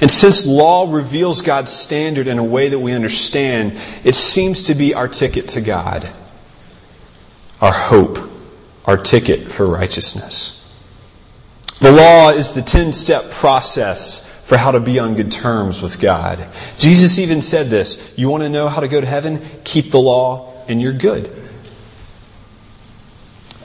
And 0.00 0.10
since 0.10 0.46
law 0.46 0.90
reveals 0.90 1.42
God's 1.42 1.72
standard 1.72 2.26
in 2.26 2.38
a 2.38 2.44
way 2.44 2.68
that 2.68 2.78
we 2.78 2.92
understand, 2.92 3.80
it 4.02 4.14
seems 4.14 4.64
to 4.64 4.74
be 4.74 4.94
our 4.94 5.08
ticket 5.08 5.48
to 5.48 5.60
God, 5.60 6.10
our 7.60 7.72
hope, 7.72 8.18
our 8.84 8.96
ticket 8.96 9.52
for 9.52 9.66
righteousness. 9.66 10.60
The 11.80 11.92
law 11.92 12.30
is 12.30 12.52
the 12.52 12.62
10 12.62 12.92
step 12.92 13.30
process 13.30 14.28
for 14.46 14.56
how 14.56 14.72
to 14.72 14.80
be 14.80 14.98
on 14.98 15.14
good 15.14 15.30
terms 15.30 15.82
with 15.82 15.98
God. 15.98 16.46
Jesus 16.78 17.18
even 17.18 17.42
said 17.42 17.70
this 17.70 18.12
You 18.16 18.28
want 18.28 18.42
to 18.42 18.48
know 18.48 18.68
how 18.68 18.80
to 18.80 18.88
go 18.88 19.00
to 19.00 19.06
heaven? 19.06 19.44
Keep 19.64 19.90
the 19.90 20.00
law 20.00 20.64
and 20.68 20.80
you're 20.80 20.92
good. 20.92 21.30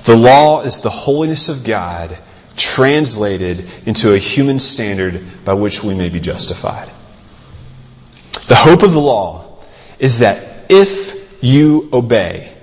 The 0.06 0.16
law 0.16 0.62
is 0.62 0.82
the 0.82 0.90
holiness 0.90 1.50
of 1.50 1.64
God 1.64 2.18
translated 2.60 3.70
into 3.86 4.14
a 4.14 4.18
human 4.18 4.60
standard 4.60 5.44
by 5.46 5.54
which 5.54 5.84
we 5.84 5.94
may 5.94 6.10
be 6.10 6.20
justified. 6.20 6.90
The 8.48 8.56
hope 8.56 8.84
of 8.84 8.92
the 8.92 9.00
law 9.00 9.60
is 9.98 10.20
that 10.20 10.66
if 10.70 11.16
you 11.42 11.90
obey, 11.94 12.54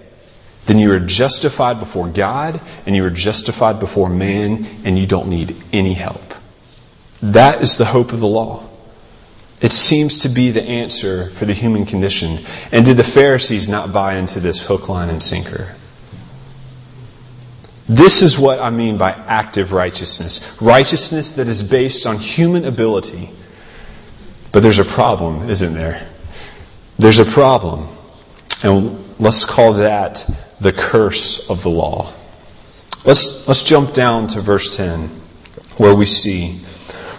then 0.67 0.79
you 0.79 0.93
are 0.93 1.01
justified 1.01 1.79
before 1.81 2.09
God 2.09 2.61
and 2.85 2.95
you 2.95 3.05
are 3.05 3.11
justified 3.11 3.79
before 3.79 4.09
man 4.09 4.67
and 4.85 4.99
you 4.99 5.07
don't 5.07 5.29
need 5.29 5.57
any 5.73 5.95
help. 5.95 6.35
That 7.23 7.63
is 7.63 7.77
the 7.77 7.85
hope 7.85 8.13
of 8.13 8.21
the 8.21 8.27
law. 8.27 8.69
It 9.61 9.73
seems 9.73 10.19
to 10.21 10.29
be 10.29 10.51
the 10.51 10.63
answer 10.63 11.31
for 11.31 11.47
the 11.47 11.55
human 11.55 11.87
condition. 11.87 12.45
And 12.73 12.85
did 12.85 12.99
the 12.99 13.05
Pharisees 13.05 13.69
not 13.69 13.93
buy 13.93 14.17
into 14.17 14.39
this 14.39 14.61
hook, 14.61 14.89
line, 14.89 15.09
and 15.09 15.23
sinker? 15.23 15.75
This 17.89 18.23
is 18.23 18.39
what 18.39 18.59
I 18.59 18.71
mean 18.71 18.99
by 18.99 19.13
active 19.13 19.73
righteousness. 19.73 20.41
Righteousness 20.61 21.31
that 21.31 21.47
is 21.47 21.63
based 21.63 22.07
on 22.07 22.19
human 22.19 22.65
ability. 22.65 23.31
But 24.53 24.63
there's 24.63 24.81
a 24.81 24.85
problem, 24.85 25.49
isn't 25.49 25.75
there? 25.75 26.09
There's 26.99 27.21
a 27.21 27.25
problem. 27.25 27.89
And 28.63 29.05
let's 29.21 29.45
call 29.45 29.75
that 29.75 30.29
the 30.61 30.73
curse 30.73 31.49
of 31.49 31.63
the 31.63 31.71
law. 31.71 32.13
Let's, 33.05 33.47
let's 33.47 33.63
jump 33.63 33.93
down 33.93 34.27
to 34.29 34.41
verse 34.41 34.75
10, 34.77 35.09
where 35.77 35.95
we 35.95 36.07
see, 36.07 36.59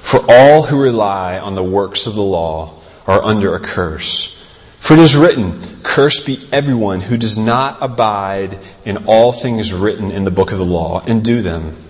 For 0.02 0.26
all 0.28 0.64
who 0.64 0.78
rely 0.78 1.40
on 1.40 1.56
the 1.56 1.64
works 1.64 2.08
of 2.08 2.16
the 2.16 2.24
law 2.24 2.82
are 3.06 3.24
under 3.24 3.56
a 3.56 3.60
curse. 3.60 4.37
For 4.80 4.94
it 4.94 5.00
is 5.00 5.16
written, 5.16 5.82
Cursed 5.84 6.26
be 6.26 6.48
everyone 6.52 7.02
who 7.02 7.18
does 7.18 7.38
not 7.38 7.78
abide 7.82 8.60
in 8.86 9.06
all 9.06 9.32
things 9.32 9.74
written 9.74 10.12
in 10.12 10.24
the 10.24 10.32
book 10.32 10.52
of 10.52 10.60
the 10.60 10.66
law 10.66 11.04
and 11.06 11.24
do 11.24 11.42
them. 11.42 11.84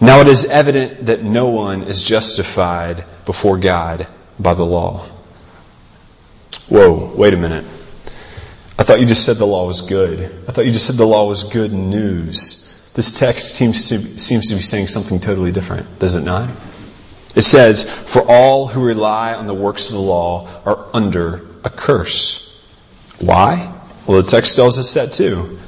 Now 0.00 0.20
it 0.20 0.28
is 0.28 0.44
evident 0.44 1.06
that 1.06 1.22
no 1.22 1.48
one 1.48 1.84
is 1.84 2.02
justified 2.02 3.04
before 3.24 3.58
God 3.58 4.06
by 4.38 4.54
the 4.54 4.66
law. 4.66 5.08
Whoa, 6.68 7.14
wait 7.14 7.34
a 7.34 7.36
minute. 7.36 7.64
I 8.78 8.82
thought 8.82 9.00
you 9.00 9.06
just 9.06 9.24
said 9.24 9.38
the 9.38 9.46
law 9.46 9.66
was 9.66 9.80
good. 9.80 10.44
I 10.48 10.52
thought 10.52 10.66
you 10.66 10.72
just 10.72 10.86
said 10.86 10.96
the 10.96 11.06
law 11.06 11.26
was 11.26 11.44
good 11.44 11.72
news. 11.72 12.68
This 12.94 13.12
text 13.12 13.54
seems 13.54 13.88
to, 13.88 14.18
seems 14.18 14.48
to 14.48 14.56
be 14.56 14.62
saying 14.62 14.88
something 14.88 15.20
totally 15.20 15.52
different, 15.52 15.98
does 15.98 16.14
it 16.14 16.22
not? 16.22 16.50
It 17.34 17.42
says, 17.42 17.88
For 17.90 18.22
all 18.22 18.66
who 18.66 18.82
rely 18.82 19.34
on 19.34 19.46
the 19.46 19.54
works 19.54 19.86
of 19.86 19.92
the 19.92 20.00
law 20.00 20.62
are 20.64 20.88
under 20.92 21.53
a 21.64 21.70
curse. 21.70 22.62
Why? 23.18 23.74
Well, 24.06 24.22
the 24.22 24.30
text 24.30 24.54
tells 24.54 24.78
us 24.78 24.92
that 24.94 25.12
too. 25.12 25.58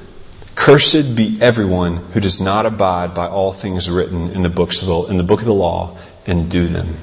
Cursed 0.54 1.16
be 1.16 1.38
everyone 1.40 1.96
who 1.96 2.20
does 2.20 2.40
not 2.40 2.66
abide 2.66 3.14
by 3.14 3.26
all 3.26 3.52
things 3.52 3.90
written 3.90 4.30
in 4.30 4.42
the 4.42 4.48
books 4.48 4.80
of 4.82 4.88
the, 4.88 5.02
in 5.04 5.16
the 5.16 5.22
book 5.22 5.40
of 5.40 5.46
the 5.46 5.54
law 5.54 5.98
and 6.26 6.50
do 6.50 6.66
them. 6.66 6.96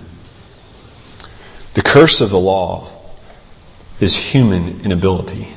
The 1.74 1.82
curse 1.82 2.22
of 2.22 2.30
the 2.30 2.40
law 2.40 2.90
is 4.00 4.16
human 4.16 4.82
inability. 4.82 5.48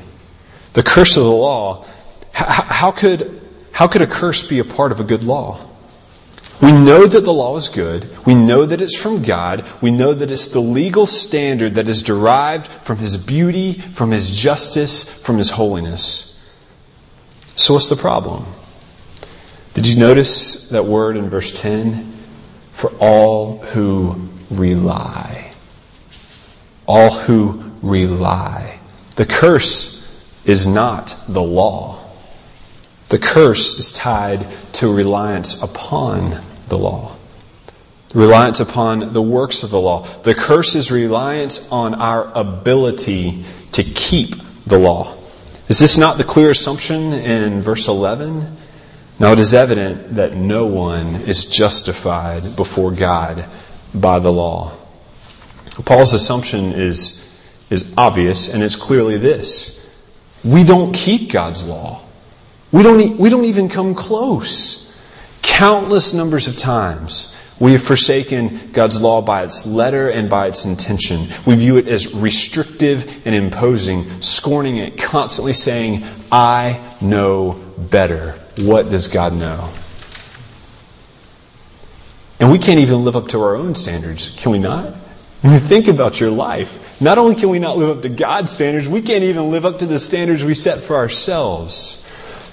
The 0.73 0.83
curse 0.83 1.17
of 1.17 1.23
the 1.23 1.31
law, 1.31 1.85
how 2.31 2.91
could, 2.91 3.41
how 3.71 3.87
could 3.87 4.01
a 4.01 4.07
curse 4.07 4.47
be 4.47 4.59
a 4.59 4.63
part 4.63 4.91
of 4.91 4.99
a 4.99 5.03
good 5.03 5.23
law? 5.23 5.67
We 6.61 6.71
know 6.71 7.05
that 7.05 7.23
the 7.23 7.33
law 7.33 7.55
is 7.57 7.69
good. 7.69 8.09
We 8.25 8.33
know 8.33 8.65
that 8.65 8.81
it's 8.81 8.97
from 8.97 9.21
God. 9.21 9.65
We 9.79 9.91
know 9.91 10.13
that 10.13 10.31
it's 10.31 10.47
the 10.47 10.59
legal 10.59 11.05
standard 11.05 11.75
that 11.75 11.87
is 11.87 12.01
derived 12.01 12.67
from 12.83 12.97
His 12.97 13.15
beauty, 13.17 13.73
from 13.93 14.11
His 14.11 14.35
justice, 14.35 15.07
from 15.07 15.37
His 15.37 15.51
holiness. 15.51 16.39
So 17.55 17.75
what's 17.75 17.89
the 17.89 17.95
problem? 17.95 18.45
Did 19.75 19.87
you 19.87 19.97
notice 19.97 20.67
that 20.69 20.85
word 20.85 21.17
in 21.17 21.29
verse 21.29 21.51
10? 21.51 22.17
For 22.73 22.89
all 22.99 23.59
who 23.59 24.29
rely. 24.49 25.53
All 26.87 27.11
who 27.11 27.71
rely. 27.83 28.79
The 29.15 29.25
curse 29.25 30.07
is 30.45 30.65
not 30.65 31.15
the 31.27 31.43
law. 31.43 31.96
The 33.09 33.19
curse 33.19 33.79
is 33.79 33.91
tied 33.91 34.47
to 34.73 34.93
reliance 34.93 35.61
upon 35.61 36.41
the 36.67 36.77
law. 36.77 37.15
Reliance 38.13 38.59
upon 38.59 39.13
the 39.13 39.21
works 39.21 39.63
of 39.63 39.69
the 39.69 39.79
law. 39.79 40.07
The 40.23 40.35
curse 40.35 40.75
is 40.75 40.91
reliance 40.91 41.67
on 41.71 41.93
our 41.95 42.31
ability 42.37 43.45
to 43.73 43.83
keep 43.83 44.35
the 44.65 44.79
law. 44.79 45.17
Is 45.69 45.79
this 45.79 45.97
not 45.97 46.17
the 46.17 46.23
clear 46.23 46.51
assumption 46.51 47.13
in 47.13 47.61
verse 47.61 47.87
11? 47.87 48.57
Now 49.19 49.33
it 49.33 49.39
is 49.39 49.53
evident 49.53 50.15
that 50.15 50.35
no 50.35 50.65
one 50.65 51.15
is 51.15 51.45
justified 51.45 52.55
before 52.55 52.91
God 52.91 53.45
by 53.93 54.19
the 54.19 54.31
law. 54.31 54.73
Paul's 55.85 56.13
assumption 56.13 56.71
is, 56.73 57.27
is 57.69 57.93
obvious 57.97 58.47
and 58.47 58.63
it's 58.63 58.75
clearly 58.75 59.17
this. 59.17 59.79
We 60.43 60.63
don't 60.63 60.93
keep 60.93 61.31
God's 61.31 61.63
law. 61.63 62.06
We 62.71 62.83
don't, 62.83 63.17
we 63.17 63.29
don't 63.29 63.45
even 63.45 63.69
come 63.69 63.95
close. 63.95 64.91
Countless 65.41 66.13
numbers 66.13 66.47
of 66.47 66.57
times, 66.57 67.33
we 67.59 67.71
have 67.71 67.83
forsaken 67.83 68.71
God's 68.73 68.99
law 68.99 69.21
by 69.21 69.43
its 69.43 69.65
letter 69.65 70.09
and 70.09 70.29
by 70.29 70.47
its 70.47 70.65
intention. 70.65 71.29
We 71.45 71.55
view 71.55 71.77
it 71.77 71.87
as 71.87 72.13
restrictive 72.13 73.21
and 73.25 73.33
imposing, 73.33 74.21
scorning 74.21 74.77
it, 74.77 74.97
constantly 74.97 75.53
saying, 75.53 76.03
I 76.31 76.95
know 77.01 77.53
better. 77.77 78.39
What 78.57 78.89
does 78.89 79.07
God 79.07 79.33
know? 79.33 79.71
And 82.39 82.51
we 82.51 82.59
can't 82.59 82.79
even 82.79 83.03
live 83.03 83.15
up 83.15 83.29
to 83.29 83.41
our 83.41 83.55
own 83.55 83.73
standards, 83.73 84.35
can 84.37 84.51
we 84.51 84.59
not? 84.59 84.93
You 85.43 85.59
think 85.59 85.87
about 85.87 86.19
your 86.19 86.31
life, 86.31 86.77
not 86.99 87.17
only 87.17 87.35
can 87.35 87.49
we 87.49 87.59
not 87.59 87.77
live 87.77 87.97
up 87.97 88.03
to 88.03 88.09
God's 88.09 88.51
standards, 88.51 88.87
we 88.87 89.01
can't 89.01 89.23
even 89.23 89.49
live 89.49 89.65
up 89.65 89.79
to 89.79 89.85
the 89.85 89.99
standards 89.99 90.43
we 90.43 90.55
set 90.55 90.83
for 90.83 90.95
ourselves. 90.95 92.03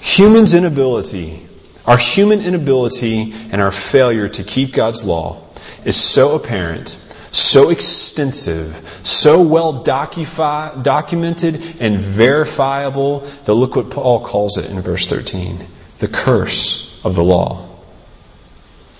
Humans' 0.05 0.53
inability, 0.53 1.47
our 1.87 1.97
human 1.97 2.39
inability 2.39 3.33
and 3.49 3.59
our 3.59 3.71
failure 3.71 4.27
to 4.27 4.43
keep 4.43 4.71
God's 4.71 5.03
law 5.03 5.41
is 5.83 5.99
so 5.99 6.35
apparent, 6.35 7.01
so 7.31 7.71
extensive, 7.71 8.87
so 9.01 9.41
well 9.41 9.81
documented 9.83 11.81
and 11.81 11.99
verifiable 11.99 13.21
that 13.45 13.53
look 13.55 13.75
what 13.75 13.89
Paul 13.89 14.19
calls 14.19 14.59
it 14.59 14.69
in 14.69 14.79
verse 14.79 15.07
13 15.07 15.65
the 15.97 16.07
curse 16.07 17.01
of 17.03 17.15
the 17.15 17.23
law. 17.23 17.67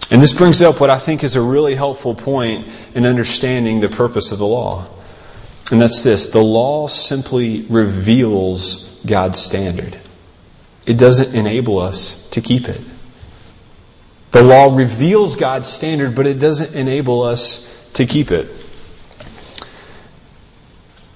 And 0.09 0.19
this 0.19 0.33
brings 0.33 0.63
up 0.63 0.79
what 0.79 0.89
I 0.89 0.97
think 0.97 1.23
is 1.23 1.35
a 1.35 1.41
really 1.41 1.75
helpful 1.75 2.15
point 2.15 2.67
in 2.95 3.05
understanding 3.05 3.79
the 3.79 3.89
purpose 3.89 4.31
of 4.31 4.39
the 4.39 4.47
law. 4.47 4.87
And 5.71 5.79
that's 5.79 6.01
this 6.01 6.25
the 6.25 6.43
law 6.43 6.87
simply 6.87 7.61
reveals 7.69 8.89
God's 9.05 9.39
standard, 9.39 9.99
it 10.85 10.97
doesn't 10.97 11.35
enable 11.35 11.79
us 11.79 12.27
to 12.29 12.41
keep 12.41 12.67
it. 12.67 12.81
The 14.31 14.43
law 14.43 14.75
reveals 14.75 15.35
God's 15.35 15.69
standard, 15.69 16.13
but 16.13 16.27
it 16.27 16.39
doesn't 16.39 16.75
enable 16.75 17.23
us 17.23 17.71
to 17.93 18.05
keep 18.05 18.31
it. 18.31 18.47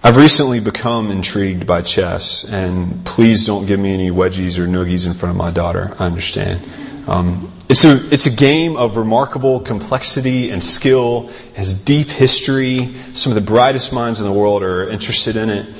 I've 0.01 0.15
recently 0.15 0.62
become 0.62 1.12
intrigued 1.12 1.67
by 1.67 1.82
chess, 1.82 2.45
and 2.45 3.05
please 3.05 3.45
don't 3.45 3.65
give 3.65 3.79
me 3.79 3.93
any 3.93 4.10
wedgies 4.10 4.58
or 4.58 4.65
noogies 4.65 5.05
in 5.05 5.13
front 5.13 5.32
of 5.32 5.38
my 5.38 5.51
daughter. 5.51 5.93
I 5.99 6.05
understand. 6.05 6.65
Um, 7.10 7.51
it's 7.67 7.84
a, 7.84 8.12
it's 8.12 8.25
a 8.25 8.32
game 8.32 8.77
of 8.77 8.95
remarkable 8.95 9.60
complexity 9.60 10.49
and 10.51 10.63
skill, 10.63 11.29
has 11.55 11.73
deep 11.73 12.08
history. 12.08 12.95
Some 13.13 13.32
of 13.32 13.36
the 13.36 13.41
brightest 13.41 13.91
minds 13.91 14.21
in 14.21 14.25
the 14.25 14.32
world 14.32 14.63
are 14.63 14.88
interested 14.88 15.36
in 15.36 15.49
it. 15.49 15.75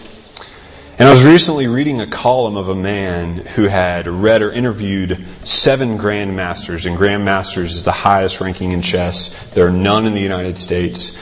And 1.00 1.08
I 1.08 1.14
was 1.14 1.24
recently 1.24 1.68
reading 1.68 2.02
a 2.02 2.08
column 2.08 2.58
of 2.58 2.68
a 2.68 2.76
man 2.76 3.38
who 3.38 3.70
had 3.70 4.06
read 4.06 4.42
or 4.42 4.52
interviewed 4.52 5.26
seven 5.44 5.98
grandmasters, 5.98 6.86
and 6.86 6.98
grandmasters 6.98 7.68
is 7.68 7.84
the 7.86 7.94
highest 7.94 8.42
ranking 8.42 8.74
in 8.74 8.82
chess. 8.82 9.34
There 9.54 9.66
are 9.66 9.72
none 9.72 10.06
in 10.06 10.14
the 10.14 10.20
United 10.20 10.58
States. 10.58 11.18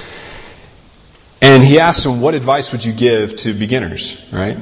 And 1.43 1.63
he 1.63 1.79
asked 1.79 2.03
them, 2.03 2.21
what 2.21 2.33
advice 2.33 2.71
would 2.71 2.83
you 2.83 2.91
give 2.91 3.35
to 3.35 3.53
beginners, 3.53 4.19
right? 4.31 4.57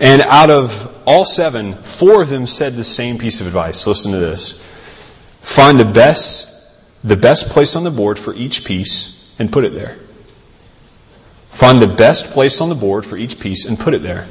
And 0.00 0.22
out 0.22 0.50
of 0.50 0.92
all 1.06 1.24
seven, 1.24 1.80
four 1.84 2.20
of 2.20 2.28
them 2.28 2.48
said 2.48 2.74
the 2.74 2.82
same 2.82 3.18
piece 3.18 3.40
of 3.40 3.46
advice. 3.46 3.86
Listen 3.86 4.10
to 4.10 4.18
this. 4.18 4.60
Find 5.42 5.78
the 5.78 5.84
best, 5.84 6.52
the 7.04 7.16
best 7.16 7.48
place 7.48 7.76
on 7.76 7.84
the 7.84 7.92
board 7.92 8.18
for 8.18 8.34
each 8.34 8.64
piece 8.64 9.24
and 9.38 9.52
put 9.52 9.62
it 9.62 9.72
there. 9.72 9.98
Find 11.52 11.80
the 11.80 11.88
best 11.88 12.30
place 12.32 12.60
on 12.60 12.68
the 12.68 12.74
board 12.74 13.04
for 13.06 13.16
each 13.16 13.38
piece 13.38 13.66
and 13.66 13.78
put 13.78 13.94
it 13.94 14.02
there. 14.02 14.26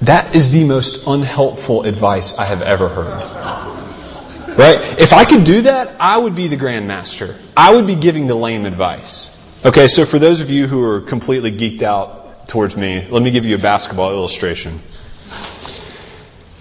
That 0.00 0.34
is 0.34 0.50
the 0.50 0.64
most 0.64 1.06
unhelpful 1.06 1.84
advice 1.84 2.36
I 2.36 2.46
have 2.46 2.62
ever 2.62 2.88
heard. 2.88 4.58
Right? 4.58 4.98
If 4.98 5.12
I 5.12 5.24
could 5.24 5.44
do 5.44 5.62
that, 5.62 5.96
I 6.00 6.18
would 6.18 6.34
be 6.34 6.48
the 6.48 6.56
grandmaster. 6.56 7.38
I 7.56 7.74
would 7.74 7.86
be 7.86 7.94
giving 7.94 8.26
the 8.26 8.34
lame 8.34 8.66
advice. 8.66 9.30
Okay, 9.64 9.86
so 9.86 10.04
for 10.04 10.18
those 10.18 10.40
of 10.40 10.50
you 10.50 10.66
who 10.66 10.82
are 10.82 11.00
completely 11.00 11.52
geeked 11.52 11.82
out 11.82 12.48
towards 12.48 12.76
me, 12.76 13.06
let 13.08 13.22
me 13.22 13.30
give 13.30 13.44
you 13.44 13.54
a 13.54 13.58
basketball 13.58 14.10
illustration. 14.10 14.80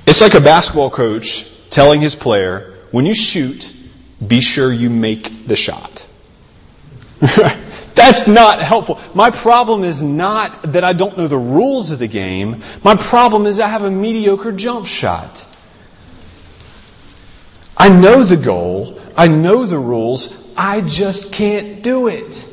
It's 0.05 0.21
like 0.21 0.35
a 0.35 0.41
basketball 0.41 0.91
coach 0.91 1.47
telling 1.69 2.01
his 2.01 2.15
player, 2.15 2.75
when 2.91 3.05
you 3.05 3.15
shoot, 3.15 3.73
be 4.25 4.41
sure 4.41 4.71
you 4.71 4.89
make 4.89 5.47
the 5.47 5.55
shot. 5.55 6.05
That's 7.95 8.27
not 8.27 8.61
helpful. 8.61 8.99
My 9.13 9.31
problem 9.31 9.83
is 9.83 10.01
not 10.01 10.73
that 10.73 10.83
I 10.83 10.93
don't 10.93 11.17
know 11.17 11.27
the 11.27 11.37
rules 11.37 11.91
of 11.91 11.99
the 11.99 12.07
game. 12.07 12.63
My 12.83 12.95
problem 12.95 13.45
is 13.45 13.59
I 13.59 13.67
have 13.67 13.83
a 13.83 13.91
mediocre 13.91 14.51
jump 14.51 14.87
shot. 14.87 15.45
I 17.75 17.89
know 17.89 18.23
the 18.23 18.37
goal. 18.37 19.01
I 19.17 19.27
know 19.27 19.65
the 19.65 19.79
rules. 19.79 20.37
I 20.55 20.81
just 20.81 21.31
can't 21.31 21.81
do 21.81 22.07
it. 22.07 22.47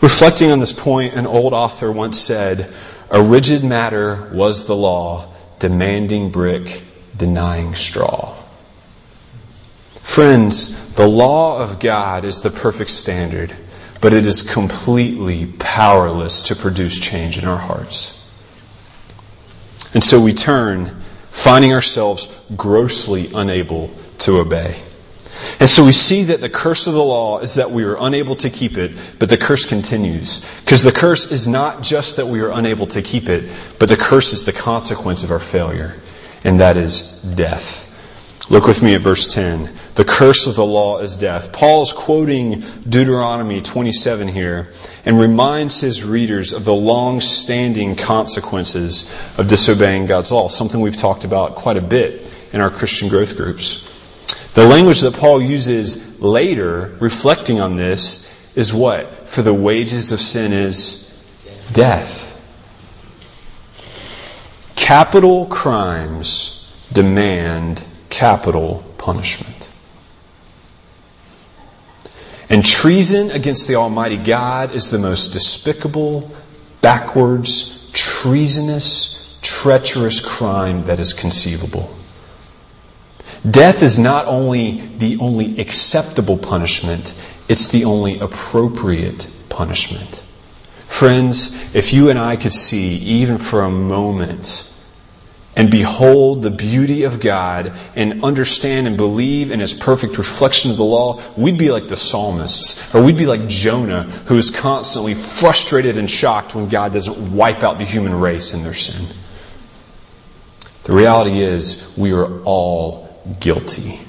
Reflecting 0.00 0.50
on 0.50 0.58
this 0.58 0.72
point, 0.72 1.14
an 1.14 1.26
old 1.26 1.52
author 1.52 1.92
once 1.92 2.18
said, 2.18 2.74
a 3.08 3.22
rigid 3.22 3.62
matter 3.62 4.30
was 4.34 4.66
the 4.66 4.74
law, 4.74 5.32
demanding 5.60 6.32
brick, 6.32 6.82
denying 7.16 7.76
straw. 7.76 8.41
Friends, 10.12 10.76
the 10.92 11.08
law 11.08 11.62
of 11.62 11.80
God 11.80 12.26
is 12.26 12.42
the 12.42 12.50
perfect 12.50 12.90
standard, 12.90 13.56
but 14.02 14.12
it 14.12 14.26
is 14.26 14.42
completely 14.42 15.46
powerless 15.58 16.42
to 16.42 16.54
produce 16.54 17.00
change 17.00 17.38
in 17.38 17.46
our 17.46 17.56
hearts. 17.56 18.22
And 19.94 20.04
so 20.04 20.20
we 20.20 20.34
turn, 20.34 21.02
finding 21.30 21.72
ourselves 21.72 22.28
grossly 22.54 23.30
unable 23.32 23.90
to 24.18 24.38
obey. 24.38 24.82
And 25.58 25.66
so 25.66 25.82
we 25.82 25.92
see 25.92 26.24
that 26.24 26.42
the 26.42 26.50
curse 26.50 26.86
of 26.86 26.92
the 26.92 27.02
law 27.02 27.38
is 27.38 27.54
that 27.54 27.70
we 27.70 27.84
are 27.84 27.96
unable 27.98 28.36
to 28.36 28.50
keep 28.50 28.76
it, 28.76 28.92
but 29.18 29.30
the 29.30 29.38
curse 29.38 29.64
continues. 29.64 30.44
Because 30.62 30.82
the 30.82 30.92
curse 30.92 31.32
is 31.32 31.48
not 31.48 31.82
just 31.82 32.16
that 32.16 32.26
we 32.26 32.42
are 32.42 32.50
unable 32.50 32.86
to 32.88 33.00
keep 33.00 33.30
it, 33.30 33.50
but 33.78 33.88
the 33.88 33.96
curse 33.96 34.34
is 34.34 34.44
the 34.44 34.52
consequence 34.52 35.22
of 35.22 35.30
our 35.30 35.40
failure, 35.40 35.94
and 36.44 36.60
that 36.60 36.76
is 36.76 37.00
death. 37.34 37.88
Look 38.52 38.66
with 38.66 38.82
me 38.82 38.94
at 38.94 39.00
verse 39.00 39.26
10. 39.32 39.72
The 39.94 40.04
curse 40.04 40.46
of 40.46 40.56
the 40.56 40.64
law 40.66 40.98
is 40.98 41.16
death. 41.16 41.54
Paul 41.54 41.84
is 41.84 41.90
quoting 41.90 42.62
Deuteronomy 42.86 43.62
27 43.62 44.28
here 44.28 44.70
and 45.06 45.18
reminds 45.18 45.80
his 45.80 46.04
readers 46.04 46.52
of 46.52 46.66
the 46.66 46.74
long 46.74 47.22
standing 47.22 47.96
consequences 47.96 49.10
of 49.38 49.48
disobeying 49.48 50.04
God's 50.04 50.30
law, 50.30 50.48
something 50.48 50.82
we've 50.82 50.98
talked 50.98 51.24
about 51.24 51.54
quite 51.54 51.78
a 51.78 51.80
bit 51.80 52.26
in 52.52 52.60
our 52.60 52.68
Christian 52.68 53.08
growth 53.08 53.38
groups. 53.38 53.88
The 54.52 54.66
language 54.66 55.00
that 55.00 55.14
Paul 55.14 55.40
uses 55.40 56.20
later, 56.20 56.94
reflecting 57.00 57.58
on 57.58 57.76
this, 57.76 58.28
is 58.54 58.70
what? 58.70 59.30
For 59.30 59.40
the 59.40 59.54
wages 59.54 60.12
of 60.12 60.20
sin 60.20 60.52
is 60.52 61.10
death. 61.72 62.28
Capital 64.76 65.46
crimes 65.46 66.68
demand 66.92 67.86
capital 68.12 68.84
punishment. 68.98 69.70
And 72.48 72.64
treason 72.64 73.30
against 73.30 73.66
the 73.66 73.76
Almighty 73.76 74.18
God 74.18 74.74
is 74.74 74.90
the 74.90 74.98
most 74.98 75.32
despicable, 75.32 76.30
backwards, 76.82 77.90
treasonous, 77.94 79.38
treacherous 79.40 80.20
crime 80.20 80.84
that 80.84 81.00
is 81.00 81.14
conceivable. 81.14 81.96
Death 83.50 83.82
is 83.82 83.98
not 83.98 84.26
only 84.26 84.94
the 84.98 85.16
only 85.18 85.58
acceptable 85.58 86.36
punishment, 86.36 87.14
it's 87.48 87.68
the 87.68 87.86
only 87.86 88.20
appropriate 88.20 89.26
punishment. 89.48 90.22
Friends, 90.86 91.54
if 91.74 91.94
you 91.94 92.10
and 92.10 92.18
I 92.18 92.36
could 92.36 92.52
see, 92.52 92.96
even 92.96 93.38
for 93.38 93.62
a 93.62 93.70
moment, 93.70 94.70
and 95.54 95.70
behold 95.70 96.42
the 96.42 96.50
beauty 96.50 97.02
of 97.02 97.20
God 97.20 97.72
and 97.94 98.24
understand 98.24 98.86
and 98.86 98.96
believe 98.96 99.50
in 99.50 99.60
its 99.60 99.74
perfect 99.74 100.16
reflection 100.16 100.70
of 100.70 100.78
the 100.78 100.84
law, 100.84 101.22
we'd 101.36 101.58
be 101.58 101.70
like 101.70 101.88
the 101.88 101.96
psalmists, 101.96 102.82
or 102.94 103.02
we'd 103.02 103.18
be 103.18 103.26
like 103.26 103.48
Jonah, 103.48 104.04
who 104.26 104.38
is 104.38 104.50
constantly 104.50 105.14
frustrated 105.14 105.98
and 105.98 106.10
shocked 106.10 106.54
when 106.54 106.68
God 106.68 106.94
doesn't 106.94 107.34
wipe 107.34 107.62
out 107.62 107.78
the 107.78 107.84
human 107.84 108.14
race 108.14 108.54
in 108.54 108.62
their 108.62 108.74
sin. 108.74 109.08
The 110.84 110.92
reality 110.92 111.40
is, 111.40 111.92
we 111.96 112.12
are 112.12 112.40
all 112.42 113.22
guilty. 113.38 114.00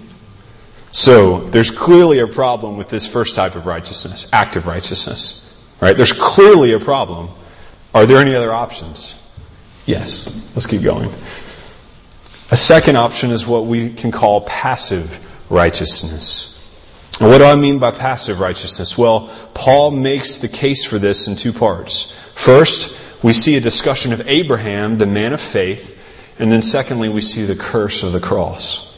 So, 0.91 1.49
there's 1.49 1.71
clearly 1.71 2.19
a 2.19 2.27
problem 2.27 2.77
with 2.77 2.89
this 2.89 3.05
first 3.05 3.35
type 3.35 3.55
of 3.55 3.65
righteousness, 3.65 4.27
active 4.31 4.65
righteousness. 4.65 5.39
Right? 5.81 5.97
There's 5.97 6.13
clearly 6.13 6.71
a 6.71 6.79
problem. 6.79 7.29
Are 7.93 8.05
there 8.05 8.19
any 8.19 8.35
other 8.35 8.53
options? 8.53 9.15
Yes. 9.85 10.27
Let's 10.55 10.65
keep 10.65 10.81
going. 10.81 11.09
A 12.51 12.57
second 12.57 12.97
option 12.97 13.31
is 13.31 13.47
what 13.47 13.65
we 13.65 13.93
can 13.93 14.11
call 14.11 14.41
passive 14.41 15.19
righteousness. 15.49 16.49
And 17.19 17.29
what 17.29 17.39
do 17.39 17.45
I 17.45 17.55
mean 17.55 17.79
by 17.79 17.91
passive 17.91 18.39
righteousness? 18.39 18.97
Well, 18.97 19.29
Paul 19.53 19.91
makes 19.91 20.37
the 20.37 20.47
case 20.47 20.83
for 20.83 20.99
this 20.99 21.27
in 21.27 21.35
two 21.35 21.53
parts. 21.53 22.13
First, 22.33 22.95
we 23.21 23.33
see 23.33 23.55
a 23.55 23.61
discussion 23.61 24.13
of 24.13 24.21
Abraham, 24.27 24.97
the 24.97 25.05
man 25.05 25.33
of 25.33 25.41
faith, 25.41 25.97
and 26.39 26.51
then 26.51 26.61
secondly, 26.61 27.09
we 27.09 27.21
see 27.21 27.45
the 27.45 27.55
curse 27.55 28.03
of 28.03 28.11
the 28.11 28.19
cross. 28.19 28.91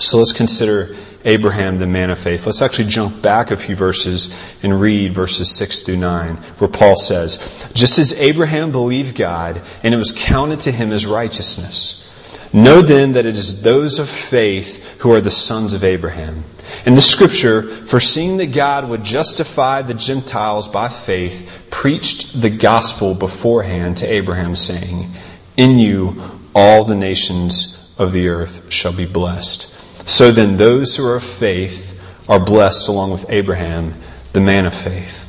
So 0.00 0.18
let's 0.18 0.32
consider 0.32 0.96
Abraham, 1.24 1.78
the 1.78 1.86
man 1.86 2.10
of 2.10 2.18
faith. 2.18 2.46
Let's 2.46 2.62
actually 2.62 2.88
jump 2.88 3.20
back 3.20 3.50
a 3.50 3.56
few 3.56 3.74
verses 3.74 4.34
and 4.62 4.80
read 4.80 5.14
verses 5.14 5.50
6 5.56 5.82
through 5.82 5.96
9, 5.96 6.36
where 6.58 6.70
Paul 6.70 6.96
says, 6.96 7.38
Just 7.74 7.98
as 7.98 8.12
Abraham 8.14 8.70
believed 8.70 9.16
God, 9.16 9.62
and 9.82 9.92
it 9.92 9.98
was 9.98 10.12
counted 10.12 10.60
to 10.60 10.72
him 10.72 10.92
as 10.92 11.06
righteousness. 11.06 12.04
Know 12.52 12.80
then 12.80 13.12
that 13.12 13.26
it 13.26 13.36
is 13.36 13.62
those 13.62 13.98
of 13.98 14.08
faith 14.08 14.82
who 14.98 15.12
are 15.12 15.20
the 15.20 15.30
sons 15.30 15.74
of 15.74 15.84
Abraham. 15.84 16.44
And 16.86 16.96
the 16.96 17.02
scripture, 17.02 17.84
foreseeing 17.86 18.38
that 18.38 18.52
God 18.52 18.88
would 18.88 19.04
justify 19.04 19.82
the 19.82 19.94
Gentiles 19.94 20.68
by 20.68 20.88
faith, 20.88 21.48
preached 21.70 22.40
the 22.40 22.50
gospel 22.50 23.14
beforehand 23.14 23.98
to 23.98 24.06
Abraham, 24.06 24.54
saying, 24.54 25.12
In 25.56 25.78
you 25.78 26.22
all 26.54 26.84
the 26.84 26.94
nations 26.94 27.92
of 27.98 28.12
the 28.12 28.28
earth 28.28 28.72
shall 28.72 28.92
be 28.92 29.06
blessed. 29.06 29.74
So 30.08 30.32
then, 30.32 30.56
those 30.56 30.96
who 30.96 31.06
are 31.06 31.16
of 31.16 31.22
faith 31.22 31.94
are 32.30 32.40
blessed 32.40 32.88
along 32.88 33.10
with 33.10 33.28
Abraham, 33.28 33.92
the 34.32 34.40
man 34.40 34.64
of 34.64 34.72
faith. 34.72 35.22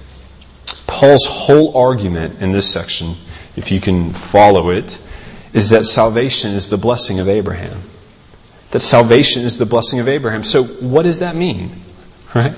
Paul's 0.87 1.25
whole 1.25 1.75
argument 1.75 2.41
in 2.41 2.53
this 2.53 2.71
section, 2.71 3.15
if 3.57 3.71
you 3.71 3.81
can 3.81 4.13
follow 4.13 4.69
it, 4.69 5.01
is 5.51 5.69
that 5.71 5.85
salvation 5.85 6.53
is 6.53 6.69
the 6.69 6.77
blessing 6.77 7.19
of 7.19 7.27
Abraham. 7.27 7.81
That 8.71 8.79
salvation 8.79 9.43
is 9.43 9.57
the 9.57 9.65
blessing 9.65 9.99
of 9.99 10.07
Abraham. 10.07 10.45
So, 10.45 10.63
what 10.63 11.03
does 11.03 11.19
that 11.19 11.35
mean? 11.35 11.71
Right? 12.33 12.55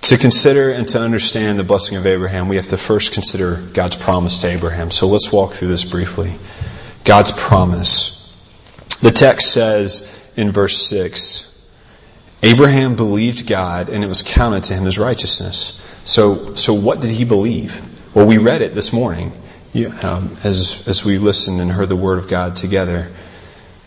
To 0.00 0.16
consider 0.16 0.70
and 0.70 0.88
to 0.88 0.98
understand 0.98 1.58
the 1.58 1.64
blessing 1.64 1.98
of 1.98 2.06
Abraham, 2.06 2.48
we 2.48 2.56
have 2.56 2.68
to 2.68 2.78
first 2.78 3.12
consider 3.12 3.56
God's 3.74 3.96
promise 3.96 4.38
to 4.38 4.48
Abraham. 4.48 4.90
So 4.90 5.06
let's 5.06 5.30
walk 5.30 5.52
through 5.52 5.68
this 5.68 5.84
briefly. 5.84 6.32
God's 7.04 7.32
promise. 7.32 8.21
The 9.00 9.10
text 9.10 9.52
says 9.52 10.08
in 10.36 10.50
verse 10.50 10.86
6 10.86 11.48
Abraham 12.42 12.96
believed 12.96 13.46
God 13.46 13.88
and 13.88 14.02
it 14.02 14.08
was 14.08 14.22
counted 14.22 14.64
to 14.64 14.74
him 14.74 14.86
as 14.86 14.98
righteousness. 14.98 15.80
So, 16.04 16.54
so 16.56 16.74
what 16.74 17.00
did 17.00 17.12
he 17.12 17.24
believe? 17.24 17.80
Well, 18.14 18.26
we 18.26 18.38
read 18.38 18.62
it 18.62 18.74
this 18.74 18.92
morning 18.92 19.32
um, 20.02 20.36
as, 20.42 20.82
as 20.86 21.04
we 21.04 21.18
listened 21.18 21.60
and 21.60 21.70
heard 21.70 21.88
the 21.88 21.96
word 21.96 22.18
of 22.18 22.28
God 22.28 22.56
together. 22.56 23.12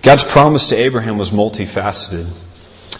God's 0.02 0.24
promise 0.24 0.70
to 0.70 0.76
Abraham 0.76 1.18
was 1.18 1.32
multifaceted. 1.32 2.28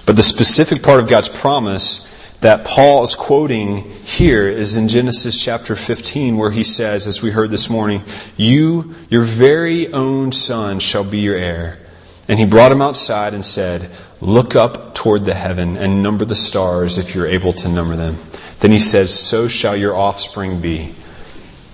But 0.06 0.16
the 0.16 0.24
specific 0.24 0.84
part 0.84 1.00
of 1.00 1.08
God's 1.08 1.30
promise 1.30 2.06
that 2.42 2.66
Paul 2.66 3.04
is 3.04 3.16
quoting 3.16 3.78
here 4.04 4.50
is 4.50 4.76
in 4.76 4.88
Genesis 4.88 5.42
chapter 5.42 5.76
15 5.76 6.38
where 6.38 6.52
he 6.52 6.64
says, 6.64 7.08
as 7.08 7.22
we 7.22 7.32
heard 7.32 7.50
this 7.50 7.70
morning, 7.70 8.04
you, 8.36 8.94
your 9.10 9.24
very 9.24 9.92
own 9.94 10.32
son 10.32 10.80
shall 10.80 11.04
be 11.04 11.20
your 11.20 11.38
heir. 11.38 11.80
And 12.28 12.40
he 12.40 12.46
brought 12.46 12.72
him 12.72 12.82
outside 12.82 13.34
and 13.34 13.46
said, 13.46 13.92
Look 14.22 14.56
up 14.56 14.96
toward 14.96 15.26
the 15.26 15.34
heaven 15.34 15.78
and 15.78 16.02
number 16.02 16.26
the 16.26 16.36
stars 16.36 16.98
if 16.98 17.14
you're 17.14 17.28
able 17.28 17.54
to 17.54 17.70
number 17.70 17.96
them. 17.96 18.16
Then 18.60 18.72
he 18.72 18.80
says, 18.80 19.18
So 19.18 19.48
shall 19.48 19.76
your 19.76 19.96
offspring 19.96 20.62
be. 20.62 20.96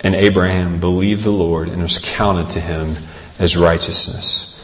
And 0.02 0.16
Abraham 0.16 0.80
believed 0.80 1.24
the 1.24 1.32
Lord 1.32 1.70
and 1.70 1.82
was 1.82 2.00
counted 2.00 2.50
to 2.52 2.60
him 2.60 2.98
as 3.40 3.56
righteousness. 3.56 4.60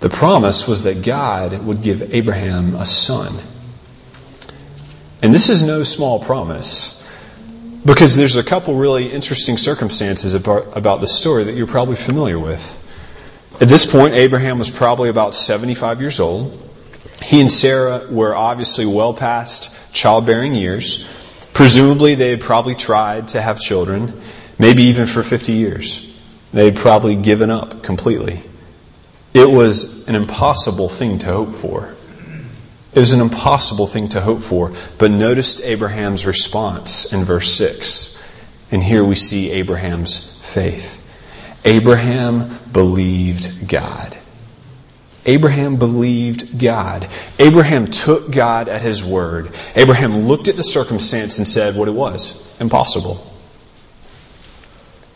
The 0.00 0.10
promise 0.10 0.66
was 0.66 0.82
that 0.82 1.02
God 1.02 1.64
would 1.64 1.82
give 1.82 2.14
Abraham 2.14 2.74
a 2.74 2.84
son. 2.84 3.38
And 5.22 5.32
this 5.32 5.48
is 5.48 5.62
no 5.62 5.82
small 5.82 6.22
promise 6.22 7.02
because 7.84 8.16
there's 8.16 8.36
a 8.36 8.42
couple 8.42 8.74
really 8.74 9.10
interesting 9.10 9.56
circumstances 9.56 10.34
about, 10.34 10.76
about 10.76 11.00
the 11.00 11.06
story 11.06 11.44
that 11.44 11.54
you're 11.54 11.66
probably 11.66 11.96
familiar 11.96 12.38
with. 12.38 12.76
At 13.58 13.68
this 13.68 13.86
point, 13.86 14.14
Abraham 14.14 14.58
was 14.58 14.70
probably 14.70 15.08
about 15.08 15.34
75 15.34 16.00
years 16.00 16.20
old. 16.20 16.62
He 17.22 17.40
and 17.40 17.50
Sarah 17.50 18.06
were 18.10 18.34
obviously 18.34 18.84
well 18.84 19.14
past 19.14 19.74
childbearing 19.92 20.54
years. 20.54 21.06
Presumably, 21.54 22.14
they 22.14 22.30
had 22.30 22.42
probably 22.42 22.74
tried 22.74 23.28
to 23.28 23.40
have 23.40 23.58
children, 23.58 24.20
maybe 24.58 24.82
even 24.84 25.06
for 25.06 25.22
50 25.22 25.54
years. 25.54 26.06
They'd 26.52 26.76
probably 26.76 27.16
given 27.16 27.50
up 27.50 27.82
completely. 27.82 28.42
It 29.32 29.50
was 29.50 30.06
an 30.06 30.14
impossible 30.14 30.90
thing 30.90 31.18
to 31.20 31.26
hope 31.26 31.54
for. 31.54 31.94
It 32.92 33.00
was 33.00 33.12
an 33.12 33.20
impossible 33.20 33.86
thing 33.86 34.10
to 34.10 34.20
hope 34.20 34.42
for. 34.42 34.74
But 34.98 35.10
notice 35.10 35.62
Abraham's 35.62 36.26
response 36.26 37.10
in 37.10 37.24
verse 37.24 37.54
6. 37.56 38.18
And 38.70 38.82
here 38.82 39.04
we 39.04 39.14
see 39.14 39.50
Abraham's 39.50 40.38
faith. 40.42 41.02
Abraham 41.66 42.58
believed 42.72 43.68
God. 43.68 44.16
Abraham 45.26 45.76
believed 45.76 46.58
God. 46.58 47.08
Abraham 47.40 47.86
took 47.86 48.30
God 48.30 48.68
at 48.68 48.80
his 48.80 49.02
word. 49.02 49.52
Abraham 49.74 50.28
looked 50.28 50.46
at 50.46 50.56
the 50.56 50.62
circumstance 50.62 51.38
and 51.38 51.46
said 51.46 51.76
what 51.76 51.88
it 51.88 51.94
was 51.94 52.40
impossible. 52.60 53.32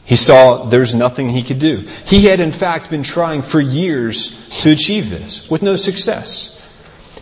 He 0.05 0.17
saw 0.17 0.65
there's 0.65 0.93
nothing 0.93 1.29
he 1.29 1.45
could 1.45 1.61
do. 1.61 1.87
He 2.05 2.25
had 2.25 2.41
in 2.41 2.51
fact 2.51 2.91
been 2.91 3.05
trying 3.05 3.43
for 3.43 3.61
years 3.61 4.37
to 4.59 4.73
achieve 4.73 5.09
this 5.09 5.49
with 5.49 5.63
no 5.63 5.77
success. 5.77 6.61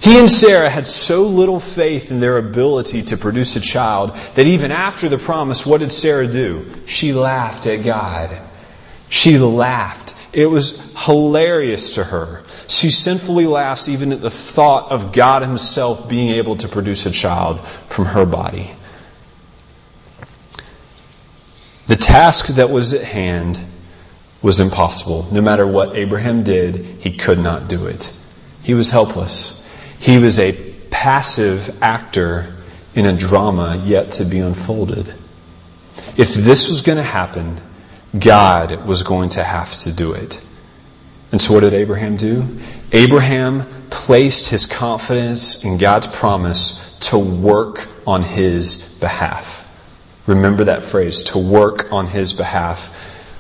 He 0.01 0.19
and 0.19 0.31
Sarah 0.31 0.71
had 0.71 0.87
so 0.87 1.25
little 1.25 1.61
faith 1.61 2.11
in 2.11 2.21
their 2.21 2.39
ability 2.39 3.03
to 3.03 3.19
produce 3.19 3.57
a 3.57 3.61
child 3.61 4.17
that 4.37 4.47
even 4.47 4.71
after 4.71 5.11
the 5.11 5.19
promise, 5.19 5.67
what 5.67 5.81
did 5.81 5.93
Sarah 5.93 6.29
do? 6.29 6.73
She 6.87 7.13
laughed 7.13 7.67
at 7.67 7.83
God. 7.83 8.41
She 9.09 9.39
laughed. 9.39 10.15
It 10.33 10.47
was 10.47 10.81
hilarious 10.97 11.91
to 11.91 12.05
her. 12.05 12.45
She 12.67 12.91
sinfully 12.91 13.47
laughs 13.47 13.89
even 13.89 14.13
at 14.13 14.21
the 14.21 14.31
thought 14.31 14.91
of 14.91 15.13
God 15.13 15.43
Himself 15.43 16.09
being 16.09 16.31
able 16.31 16.57
to 16.57 16.69
produce 16.69 17.07
a 17.07 17.11
child 17.11 17.61
from 17.89 18.07
her 18.07 18.27
body. 18.27 18.73
The 21.87 21.97
task 21.97 22.49
that 22.49 22.71
was 22.71 22.93
at 22.93 23.05
hand 23.05 23.65
was 24.43 24.61
impossible. 24.61 25.27
No 25.33 25.41
matter 25.41 25.67
what 25.67 25.97
Abraham 25.97 26.43
did, 26.43 26.77
he 27.01 27.17
could 27.17 27.39
not 27.39 27.69
do 27.69 27.87
it. 27.87 28.13
He 28.63 28.75
was 28.75 28.91
helpless. 28.91 29.65
He 29.99 30.19
was 30.19 30.39
a 30.39 30.53
passive 30.91 31.83
actor 31.83 32.55
in 32.95 33.07
a 33.07 33.17
drama 33.17 33.83
yet 33.85 34.13
to 34.13 34.25
be 34.25 34.39
unfolded. 34.39 35.15
If 36.17 36.35
this 36.35 36.69
was 36.69 36.83
going 36.83 36.99
to 36.99 37.03
happen, 37.03 37.61
God 38.17 38.87
was 38.87 39.03
going 39.03 39.31
to 39.31 39.43
have 39.43 39.75
to 39.81 39.93
do 39.93 40.13
it. 40.13 40.43
And 41.33 41.41
so 41.41 41.55
what 41.55 41.61
did 41.61 41.75
Abraham 41.75 42.17
do? 42.17 42.61
Abraham 42.93 43.67
placed 43.91 44.49
his 44.49 44.65
confidence 44.65 45.63
in 45.63 45.77
God's 45.77 46.07
promise 46.07 46.81
to 47.01 47.19
work 47.19 47.89
on 48.07 48.23
his 48.23 48.77
behalf. 49.01 49.65
Remember 50.27 50.65
that 50.65 50.85
phrase, 50.85 51.23
to 51.25 51.39
work 51.39 51.93
on 51.93 52.07
his 52.07 52.33
behalf, 52.33 52.87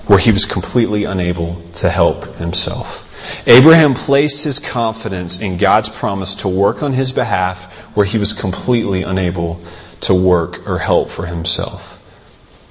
where 0.07 0.19
he 0.19 0.33
was 0.33 0.45
completely 0.45 1.05
unable 1.05 1.63
to 1.75 1.89
help 1.91 2.37
himself. 2.37 3.05
Abraham 3.47 3.95
placed 3.95 4.45
his 4.45 4.59
confidence 4.59 5.39
in 5.39 5.59
God's 5.59 5.89
promise 5.89 6.37
to 6.37 6.49
work 6.49 6.83
on 6.83 6.93
his 6.93 7.13
behalf 7.13 7.73
where 7.95 8.07
he 8.07 8.17
was 8.17 8.33
completely 8.33 9.03
unable 9.03 9.61
to 10.01 10.15
work 10.15 10.67
or 10.69 10.79
help 10.79 11.11
for 11.11 11.27
himself. 11.27 11.95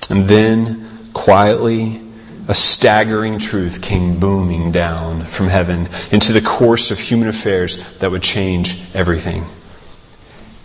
And 0.10 0.28
then, 0.28 0.97
quietly, 1.18 2.00
a 2.48 2.54
staggering 2.54 3.40
truth 3.40 3.82
came 3.82 4.20
booming 4.20 4.72
down 4.72 5.26
from 5.26 5.48
heaven 5.48 5.90
into 6.12 6.32
the 6.32 6.42
course 6.42 6.92
of 6.92 7.00
human 7.00 7.28
affairs 7.28 7.84
that 8.00 8.12
would 8.12 8.22
change 8.22 8.80
everything. 8.94 9.44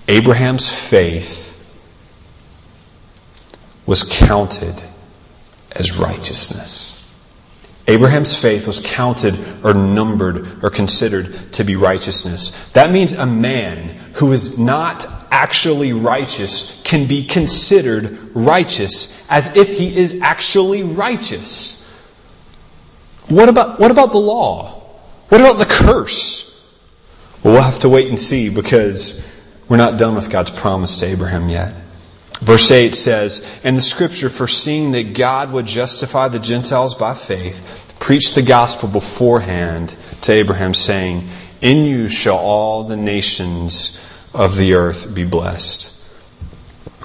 Abraham's 0.07 0.69
faith 0.69 1.49
was 3.87 4.05
counted 4.05 4.81
as 5.73 5.97
righteousness. 5.97 6.91
Abraham's 7.89 8.37
faith 8.39 8.67
was 8.67 8.79
counted 8.79 9.65
or 9.65 9.73
numbered 9.75 10.63
or 10.63 10.69
considered 10.69 11.53
to 11.55 11.65
be 11.65 11.77
righteousness. 11.77 12.53
That 12.75 12.93
means 12.93 13.15
a 13.15 13.27
man 13.27 13.89
who 14.15 14.33
is 14.33 14.59
not 14.59 15.22
actually 15.33 15.95
righteous 15.95 16.81
can 16.85 17.09
be 17.09 17.25
considered 17.25 18.37
righteous 18.37 19.17
as 19.31 19.57
if 19.57 19.67
he 19.67 19.97
is 19.97 20.21
actually 20.21 20.83
righteous. 20.83 21.83
What 23.29 23.49
about, 23.49 23.81
what 23.81 23.91
about 23.91 24.13
the 24.13 24.19
law? 24.19 24.81
What 25.31 25.41
about 25.41 25.59
the 25.59 25.65
curse? 25.65 26.49
Well, 27.43 27.55
we'll 27.55 27.63
have 27.63 27.81
to 27.81 27.89
wait 27.89 28.09
and 28.09 28.21
see 28.21 28.51
because 28.51 29.25
we're 29.69 29.79
not 29.79 29.99
done 29.99 30.15
with 30.15 30.29
God's 30.29 30.51
promise 30.51 30.99
to 30.99 31.07
Abraham 31.07 31.49
yet. 31.49 31.75
Verse 32.43 32.71
8 32.71 32.95
says, 32.95 33.47
And 33.65 33.77
the 33.77 33.83
scripture, 33.83 34.29
foreseeing 34.29 34.93
that 34.93 35.15
God 35.15 35.51
would 35.53 35.65
justify 35.65 36.29
the 36.29 36.41
Gentiles 36.41 36.95
by 36.95 37.15
faith, 37.15 37.95
preached 37.99 38.35
the 38.35 38.43
gospel 38.43 38.89
beforehand 38.89 39.95
to 40.23 40.33
Abraham, 40.33 40.75
saying, 40.75 41.29
In 41.63 41.85
you 41.85 42.09
shall 42.09 42.37
all 42.37 42.85
the 42.85 42.97
nations 42.97 43.99
of 44.35 44.57
the 44.57 44.75
earth 44.75 45.13
be 45.15 45.25
blessed. 45.25 45.91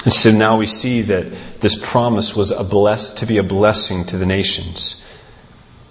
And 0.03 0.13
so 0.13 0.31
now 0.31 0.57
we 0.57 0.67
see 0.67 1.01
that 1.03 1.59
this 1.59 1.75
promise 1.75 2.35
was 2.35 2.51
a 2.51 2.63
bless, 2.63 3.11
to 3.11 3.25
be 3.25 3.37
a 3.37 3.43
blessing 3.43 4.05
to 4.05 4.17
the 4.17 4.25
nations. 4.25 5.03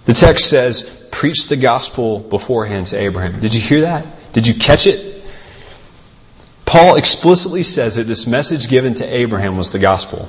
The 0.05 0.13
text 0.13 0.49
says, 0.49 1.07
preach 1.11 1.47
the 1.47 1.57
gospel 1.57 2.19
beforehand 2.19 2.87
to 2.87 2.99
Abraham. 2.99 3.39
Did 3.39 3.53
you 3.53 3.61
hear 3.61 3.81
that? 3.81 4.33
Did 4.33 4.47
you 4.47 4.55
catch 4.55 4.87
it? 4.87 5.21
Paul 6.65 6.95
explicitly 6.95 7.63
says 7.63 7.95
that 7.95 8.05
this 8.05 8.27
message 8.27 8.67
given 8.67 8.93
to 8.95 9.05
Abraham 9.05 9.57
was 9.57 9.71
the 9.71 9.79
gospel. 9.79 10.27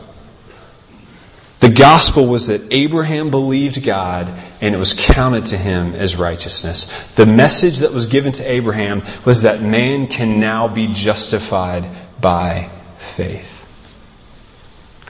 The 1.61 1.69
gospel 1.69 2.27
was 2.27 2.47
that 2.47 2.63
Abraham 2.71 3.31
believed 3.31 3.83
God 3.83 4.29
and 4.61 4.75
it 4.75 4.79
was 4.79 4.95
counted 4.95 5.47
to 5.47 5.59
him 5.59 5.95
as 5.95 6.17
righteousness. 6.17 6.91
The 7.17 7.27
message 7.27 7.79
that 7.79 7.93
was 7.93 8.07
given 8.07 8.33
to 8.33 8.49
Abraham 8.49 9.03
was 9.25 9.43
that 9.43 9.61
man 9.61 10.07
can 10.07 10.39
now 10.39 10.69
be 10.69 10.87
justified 10.87 11.91
by 12.21 12.71
faith. 13.17 13.59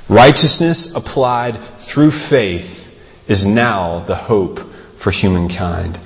Righteousness 0.09 0.95
applied 0.95 1.79
through 1.81 2.13
faith 2.13 2.91
is 3.27 3.45
now 3.45 4.01
the 4.01 4.17
hope 4.17 4.61
for 4.97 5.11
humankind. 5.11 6.01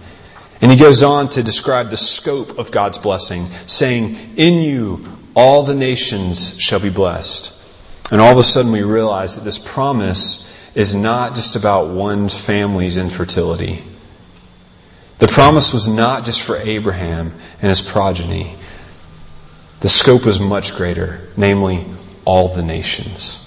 And 0.60 0.72
he 0.72 0.76
goes 0.76 1.04
on 1.04 1.28
to 1.30 1.42
describe 1.42 1.90
the 1.90 1.96
scope 1.96 2.58
of 2.58 2.72
God's 2.72 2.98
blessing, 2.98 3.48
saying, 3.66 4.16
In 4.36 4.58
you 4.58 5.18
all 5.34 5.62
the 5.62 5.74
nations 5.74 6.60
shall 6.60 6.80
be 6.80 6.90
blessed. 6.90 7.52
And 8.12 8.20
all 8.20 8.30
of 8.30 8.38
a 8.38 8.44
sudden 8.44 8.72
we 8.72 8.82
realize 8.82 9.36
that 9.36 9.44
this 9.44 9.58
promise 9.58 10.46
is 10.74 10.94
not 10.94 11.34
just 11.34 11.56
about 11.56 11.88
one 11.88 12.28
family's 12.28 12.98
infertility. 12.98 13.82
The 15.18 15.28
promise 15.28 15.72
was 15.72 15.88
not 15.88 16.22
just 16.22 16.42
for 16.42 16.58
Abraham 16.58 17.32
and 17.62 17.70
his 17.70 17.80
progeny. 17.80 18.54
The 19.80 19.88
scope 19.88 20.26
was 20.26 20.40
much 20.40 20.74
greater, 20.74 21.26
namely 21.38 21.86
all 22.26 22.48
the 22.48 22.62
nations. 22.62 23.42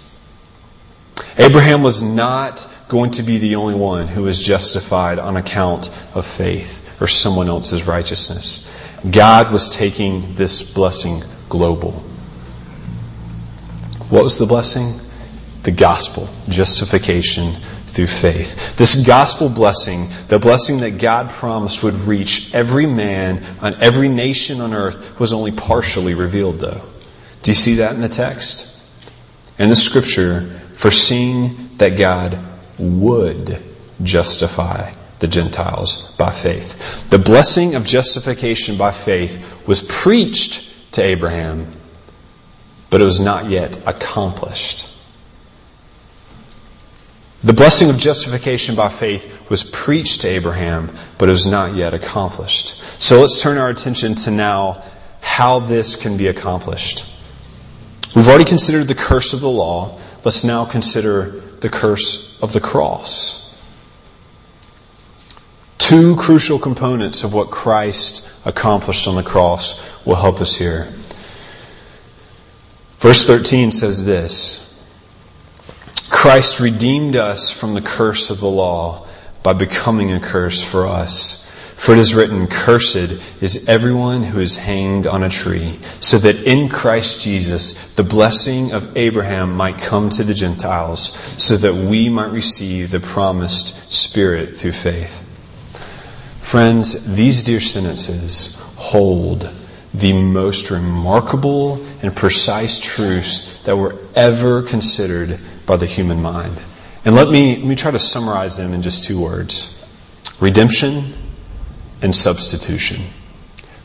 Abraham 1.38 1.84
was 1.84 2.02
not 2.02 2.68
going 2.88 3.12
to 3.12 3.24
be 3.24 3.38
the 3.38 3.58
only 3.58 3.76
one 3.76 4.08
who 4.08 4.24
was 4.24 4.42
justified 4.42 5.20
on 5.20 5.38
account 5.38 5.96
of 6.16 6.26
faith 6.26 6.82
or 7.00 7.08
someone 7.08 7.50
else's 7.50 7.84
righteousness. 7.84 8.68
God 9.12 9.52
was 9.52 9.70
taking 9.70 10.34
this 10.34 10.64
blessing 10.64 11.24
global. 11.50 12.04
What 14.10 14.24
was 14.24 14.38
the 14.38 14.46
blessing? 14.46 15.00
The 15.64 15.72
gospel, 15.72 16.30
justification 16.48 17.58
through 17.88 18.08
faith. 18.08 18.76
This 18.78 18.96
gospel 19.06 19.50
blessing, 19.50 20.12
the 20.28 20.38
blessing 20.38 20.80
that 20.80 21.00
God 21.00 21.30
promised 21.30 21.82
would 21.82 21.96
reach 21.96 22.54
every 22.54 22.86
man 22.86 23.44
on 23.62 23.82
every 23.82 24.10
nation 24.10 24.62
on 24.62 24.74
earth, 24.74 25.20
was 25.20 25.34
only 25.34 25.52
partially 25.52 26.14
revealed, 26.14 26.60
though. 26.60 26.82
Do 27.42 27.52
you 27.52 27.56
see 27.56 27.76
that 27.76 27.96
in 27.96 28.02
the 28.02 28.10
text? 28.10 28.76
In 29.58 29.70
the 29.70 29.76
scripture, 29.76 30.60
foreseeing 30.74 31.70
that 31.78 31.98
God 31.98 32.38
would 32.78 33.64
justify 34.04 34.94
the 35.20 35.28
Gentiles 35.28 36.14
by 36.18 36.32
faith. 36.32 36.76
The 37.10 37.18
blessing 37.18 37.76
of 37.76 37.86
justification 37.86 38.78
by 38.78 38.92
faith 38.92 39.42
was 39.66 39.84
preached 39.84 40.70
to 40.92 41.02
Abraham, 41.02 41.72
but 42.90 43.02
it 43.02 43.06
was 43.06 43.20
not 43.20 43.50
yet 43.50 43.80
accomplished. 43.88 44.88
The 47.44 47.54
blessing 47.54 47.92
of 47.92 47.98
justification 47.98 48.76
by 48.76 48.90
faith 48.90 49.32
was 49.50 49.64
preached 49.64 50.22
to 50.22 50.28
Abraham, 50.28 50.96
but 51.20 51.30
it 51.30 51.32
was 51.32 51.46
not 51.46 51.76
yet 51.76 51.94
accomplished. 51.94 52.82
So 52.98 53.22
let's 53.22 53.40
turn 53.40 53.60
our 53.60 53.70
attention 53.70 54.16
to 54.16 54.32
now 54.32 54.84
how 55.22 55.60
this 55.60 55.96
can 55.96 56.18
be 56.18 56.28
accomplished. 56.28 57.06
We've 58.16 58.28
already 58.28 58.46
considered 58.46 58.88
the 58.88 58.96
curse 58.96 59.34
of 59.34 59.42
the 59.42 59.50
law. 59.50 60.00
Let's 60.24 60.44
now 60.44 60.66
consider 60.66 61.42
the 61.60 61.70
curse 61.70 62.36
of 62.42 62.54
the 62.54 62.62
cross. 62.62 63.42
Two 65.78 66.16
crucial 66.16 66.58
components 66.58 67.24
of 67.24 67.32
what 67.32 67.52
Christ 67.52 68.28
accomplished 68.44 69.08
on 69.08 69.16
the 69.16 69.24
cross 69.24 69.80
will 70.04 70.16
help 70.16 70.42
us 70.42 70.56
here. 70.56 70.92
Verse 73.06 73.24
13 73.28 73.72
says 73.72 74.04
this 74.04 74.68
Christ 76.10 76.60
redeemed 76.60 77.16
us 77.16 77.52
from 77.52 77.76
the 77.76 77.82
curse 77.82 78.32
of 78.32 78.40
the 78.40 78.50
law 78.50 79.06
by 79.44 79.54
becoming 79.54 80.12
a 80.12 80.20
curse 80.20 80.64
for 80.64 80.88
us. 80.88 81.46
For 81.76 81.92
it 81.92 82.00
is 82.00 82.16
written, 82.16 82.48
Cursed 82.48 83.22
is 83.42 83.70
everyone 83.70 84.24
who 84.24 84.40
is 84.40 84.58
hanged 84.58 85.06
on 85.06 85.22
a 85.22 85.30
tree, 85.30 85.80
so 86.00 86.18
that 86.18 86.52
in 86.52 86.68
Christ 86.68 87.22
Jesus 87.22 87.74
the 87.92 88.04
blessing 88.04 88.72
of 88.72 88.98
Abraham 88.98 89.56
might 89.56 89.78
come 89.78 90.10
to 90.10 90.24
the 90.24 90.34
Gentiles, 90.34 91.16
so 91.38 91.58
that 91.58 91.76
we 91.76 92.10
might 92.10 92.32
receive 92.32 92.90
the 92.90 93.00
promised 93.00 93.76
Spirit 93.94 94.56
through 94.56 94.72
faith. 94.72 95.22
Friends, 96.42 97.06
these 97.16 97.44
dear 97.44 97.62
sentences 97.62 98.56
hold 98.78 99.48
the 100.00 100.14
most 100.14 100.70
remarkable 100.72 101.84
and 102.02 102.16
precise 102.16 102.80
truths 102.80 103.62
that 103.64 103.78
were 103.78 103.98
ever 104.16 104.62
considered 104.62 105.40
by 105.66 105.78
the 105.78 105.86
human 105.86 106.22
mind. 106.22 106.58
And 107.06 107.16
let 107.16 107.30
me, 107.30 107.58
let 107.58 107.66
me 107.66 107.76
try 107.76 107.92
to 107.92 108.00
summarize 108.00 108.58
them 108.58 108.74
in 108.74 108.82
just 108.82 109.04
two 109.04 109.20
words. 109.20 109.74
Redemption 110.40 111.14
and 112.02 112.14
substitution. 112.14 113.04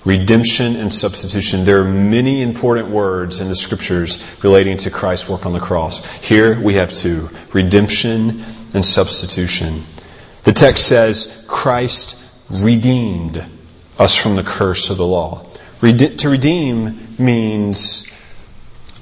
Redemption 0.04 0.76
and 0.76 0.92
substitution. 0.92 1.64
There 1.64 1.80
are 1.80 1.84
many 1.84 2.42
important 2.42 2.88
words 2.88 3.40
in 3.40 3.48
the 3.48 3.54
scriptures 3.54 4.22
relating 4.42 4.78
to 4.78 4.90
Christ's 4.90 5.28
work 5.28 5.44
on 5.44 5.52
the 5.52 5.60
cross. 5.60 6.04
Here 6.22 6.58
we 6.60 6.74
have 6.74 6.92
two. 6.92 7.28
Redemption 7.52 8.42
and 8.74 8.84
substitution. 8.84 9.84
The 10.44 10.52
text 10.52 10.88
says 10.88 11.44
Christ 11.46 12.20
redeemed 12.48 13.44
us 13.98 14.16
from 14.16 14.36
the 14.36 14.42
curse 14.42 14.88
of 14.88 14.96
the 14.96 15.06
law. 15.06 15.46
Rede- 15.80 16.18
to 16.18 16.28
redeem 16.28 16.98
means 17.18 18.06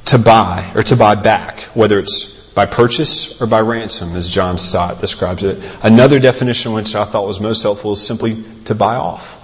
to 0.06 0.18
buy 0.18 0.70
or 0.74 0.82
to 0.84 0.96
buy 0.96 1.14
back, 1.14 1.60
whether 1.74 1.98
it's 1.98 2.26
by 2.54 2.66
purchase 2.66 3.40
or 3.40 3.46
by 3.46 3.60
ransom, 3.60 4.16
as 4.16 4.30
John 4.30 4.58
Stott 4.58 5.00
describes 5.00 5.44
it. 5.44 5.62
Another 5.82 6.18
definition, 6.18 6.72
which 6.72 6.94
I 6.94 7.04
thought 7.04 7.26
was 7.26 7.40
most 7.40 7.62
helpful, 7.62 7.92
is 7.92 8.04
simply 8.04 8.44
to 8.64 8.74
buy 8.74 8.96
off. 8.96 9.36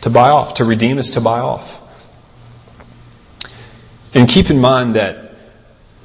To 0.00 0.10
buy 0.10 0.30
off. 0.30 0.54
To 0.54 0.64
redeem 0.64 0.98
is 0.98 1.10
to 1.10 1.20
buy 1.20 1.38
off. 1.38 1.80
And 4.14 4.28
keep 4.28 4.50
in 4.50 4.60
mind 4.60 4.96
that 4.96 5.36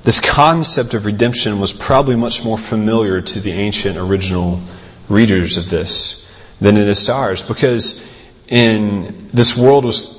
this 0.03 0.19
concept 0.19 0.93
of 0.93 1.05
redemption 1.05 1.59
was 1.59 1.73
probably 1.73 2.15
much 2.15 2.43
more 2.43 2.57
familiar 2.57 3.21
to 3.21 3.39
the 3.39 3.51
ancient 3.51 3.97
original 3.97 4.61
readers 5.09 5.57
of 5.57 5.69
this 5.69 6.25
than 6.61 6.77
it 6.77 6.87
is 6.87 7.05
to 7.05 7.13
ours, 7.13 7.43
because 7.43 7.99
in 8.47 9.29
this 9.33 9.55
world 9.57 9.85
was 9.85 10.17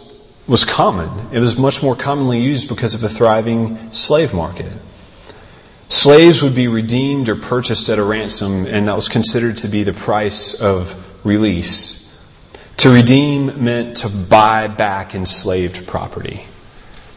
was 0.48 0.64
common. 0.64 1.28
It 1.30 1.40
was 1.40 1.58
much 1.58 1.82
more 1.82 1.94
commonly 1.94 2.40
used 2.40 2.68
because 2.68 2.94
of 2.94 3.04
a 3.04 3.08
thriving 3.08 3.92
slave 3.92 4.32
market. 4.32 4.72
Slaves 5.88 6.42
would 6.42 6.54
be 6.54 6.68
redeemed 6.68 7.28
or 7.28 7.36
purchased 7.36 7.88
at 7.88 7.98
a 7.98 8.02
ransom, 8.02 8.66
and 8.66 8.88
that 8.88 8.96
was 8.96 9.08
considered 9.08 9.58
to 9.58 9.68
be 9.68 9.84
the 9.84 9.92
price 9.92 10.54
of 10.54 10.96
release. 11.24 12.10
To 12.78 12.90
redeem 12.90 13.62
meant 13.64 13.98
to 13.98 14.08
buy 14.08 14.68
back 14.68 15.14
enslaved 15.14 15.86
property. 15.86 16.46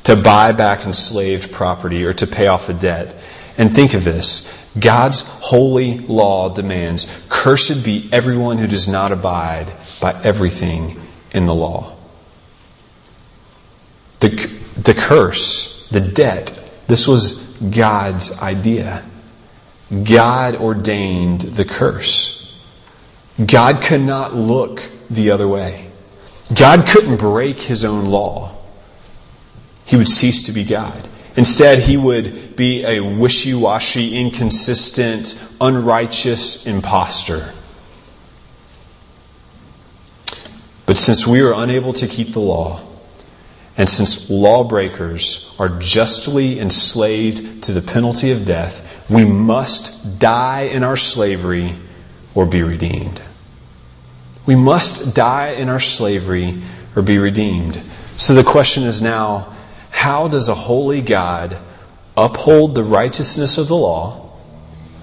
To 0.04 0.16
buy 0.16 0.52
back 0.52 0.86
enslaved 0.86 1.52
property 1.52 2.04
or 2.04 2.14
to 2.14 2.28
pay 2.28 2.48
off 2.48 2.70
a 2.70 2.74
debt. 2.74 3.16
And 3.58 3.76
think 3.76 3.94
of 3.94 4.04
this. 4.04 4.48
God's 4.80 5.22
holy 5.22 6.00
law 6.00 6.50
demands, 6.50 7.08
cursed 7.30 7.84
be 7.84 8.10
everyone 8.12 8.58
who 8.58 8.68
does 8.68 8.88
not 8.88 9.12
abide 9.12 9.74
by 10.00 10.20
everything 10.24 11.02
in 11.32 11.46
the 11.46 11.56
law. 11.56 11.98
The, 14.20 14.50
the 14.78 14.94
curse, 14.94 15.88
the 15.92 16.00
debt, 16.00 16.58
this 16.88 17.08
was 17.08 17.34
God's 17.34 18.38
idea. 18.40 19.04
God 20.04 20.56
ordained 20.56 21.42
the 21.42 21.66
curse. 21.66 22.38
God 23.44 23.82
could 23.82 24.02
not 24.02 24.36
look 24.36 24.84
the 25.10 25.32
other 25.32 25.48
way. 25.48 25.90
God 26.54 26.88
couldn't 26.88 27.18
break 27.18 27.60
his 27.60 27.84
own 27.84 28.06
law. 28.06 28.58
He 29.86 29.96
would 29.96 30.08
cease 30.08 30.44
to 30.44 30.52
be 30.52 30.64
God. 30.64 31.08
Instead, 31.36 31.80
he 31.80 31.96
would 31.96 32.56
be 32.56 32.84
a 32.84 33.00
wishy-washy, 33.00 34.18
inconsistent, 34.18 35.40
unrighteous 35.62 36.66
impostor. 36.66 37.54
But 40.86 40.98
since 40.98 41.26
we 41.26 41.40
are 41.42 41.54
unable 41.54 41.94
to 41.94 42.08
keep 42.08 42.34
the 42.34 42.42
law, 42.42 42.86
and 43.78 43.90
since 43.90 44.30
lawbreakers 44.30 45.54
are 45.58 45.80
justly 45.80 46.60
enslaved 46.60 47.64
to 47.64 47.72
the 47.72 47.82
penalty 47.82 48.32
of 48.32 48.46
death, 48.46 48.86
we 49.10 49.24
must 49.24 50.20
die 50.20 50.64
in 50.64 50.84
our 50.84 50.98
slavery 50.98 51.78
or 52.36 52.46
be 52.46 52.62
redeemed. 52.62 53.22
We 54.46 54.56
must 54.56 55.14
die 55.14 55.52
in 55.52 55.70
our 55.70 55.80
slavery 55.80 56.62
or 56.96 57.02
be 57.02 57.18
redeemed. 57.18 57.82
So 58.18 58.34
the 58.34 58.44
question 58.44 58.84
is 58.84 59.02
now, 59.02 59.56
how 60.02 60.28
does 60.28 60.50
a 60.50 60.56
holy 60.56 61.00
God 61.00 61.60
uphold 62.18 62.74
the 62.74 62.84
righteousness 62.84 63.60
of 63.60 63.68
the 63.68 63.76
law 63.76 64.32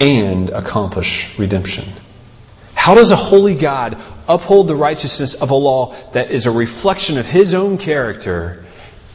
and 0.00 0.50
accomplish 0.50 1.38
redemption? 1.38 1.92
How 2.74 2.96
does 2.96 3.12
a 3.12 3.16
holy 3.16 3.54
God 3.54 3.96
uphold 4.26 4.66
the 4.66 4.74
righteousness 4.74 5.34
of 5.34 5.52
a 5.52 5.54
law 5.54 5.94
that 6.14 6.32
is 6.32 6.46
a 6.46 6.50
reflection 6.50 7.16
of 7.16 7.26
his 7.26 7.54
own 7.54 7.78
character 7.78 8.66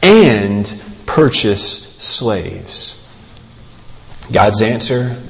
and 0.01 0.73
purchase 1.05 1.93
slaves? 1.97 3.05
God's 4.31 4.61
answer 4.61 5.21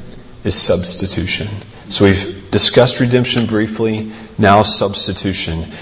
is 0.43 0.53
substitution. 0.53 1.47
So 1.89 2.05
we've 2.05 2.51
discussed 2.51 2.99
redemption 2.99 3.47
briefly, 3.47 4.13
now 4.37 4.61
substitution. 4.61 5.73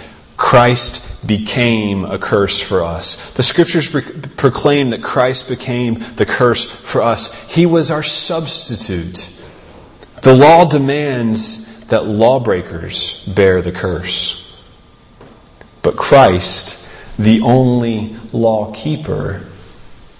Christ 0.41 1.07
became 1.25 2.03
a 2.03 2.17
curse 2.17 2.59
for 2.59 2.81
us. 2.83 3.31
The 3.33 3.43
scriptures 3.43 3.87
proclaim 3.87 4.89
that 4.89 5.03
Christ 5.03 5.47
became 5.47 6.03
the 6.15 6.25
curse 6.25 6.65
for 6.65 7.03
us. 7.03 7.31
He 7.47 7.67
was 7.67 7.91
our 7.91 8.01
substitute. 8.01 9.31
The 10.23 10.33
law 10.33 10.65
demands 10.65 11.85
that 11.85 12.07
lawbreakers 12.07 13.23
bear 13.27 13.61
the 13.61 13.71
curse. 13.71 14.43
But 15.83 15.95
Christ, 15.95 16.75
the 17.19 17.41
only 17.41 18.17
law 18.33 18.73
keeper, 18.73 19.43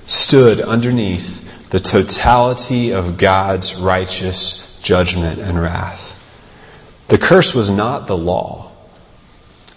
stood 0.06 0.62
underneath 0.62 1.44
the 1.72 1.80
totality 1.80 2.92
of 2.92 3.18
God's 3.18 3.76
righteous 3.76 4.80
judgment 4.84 5.40
and 5.40 5.60
wrath. 5.60 6.16
The 7.08 7.18
curse 7.18 7.56
was 7.56 7.72
not 7.72 8.06
the 8.06 8.18
law. 8.18 8.71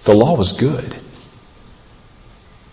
The 0.05 0.15
law 0.15 0.37
was 0.37 0.53
good. 0.53 0.97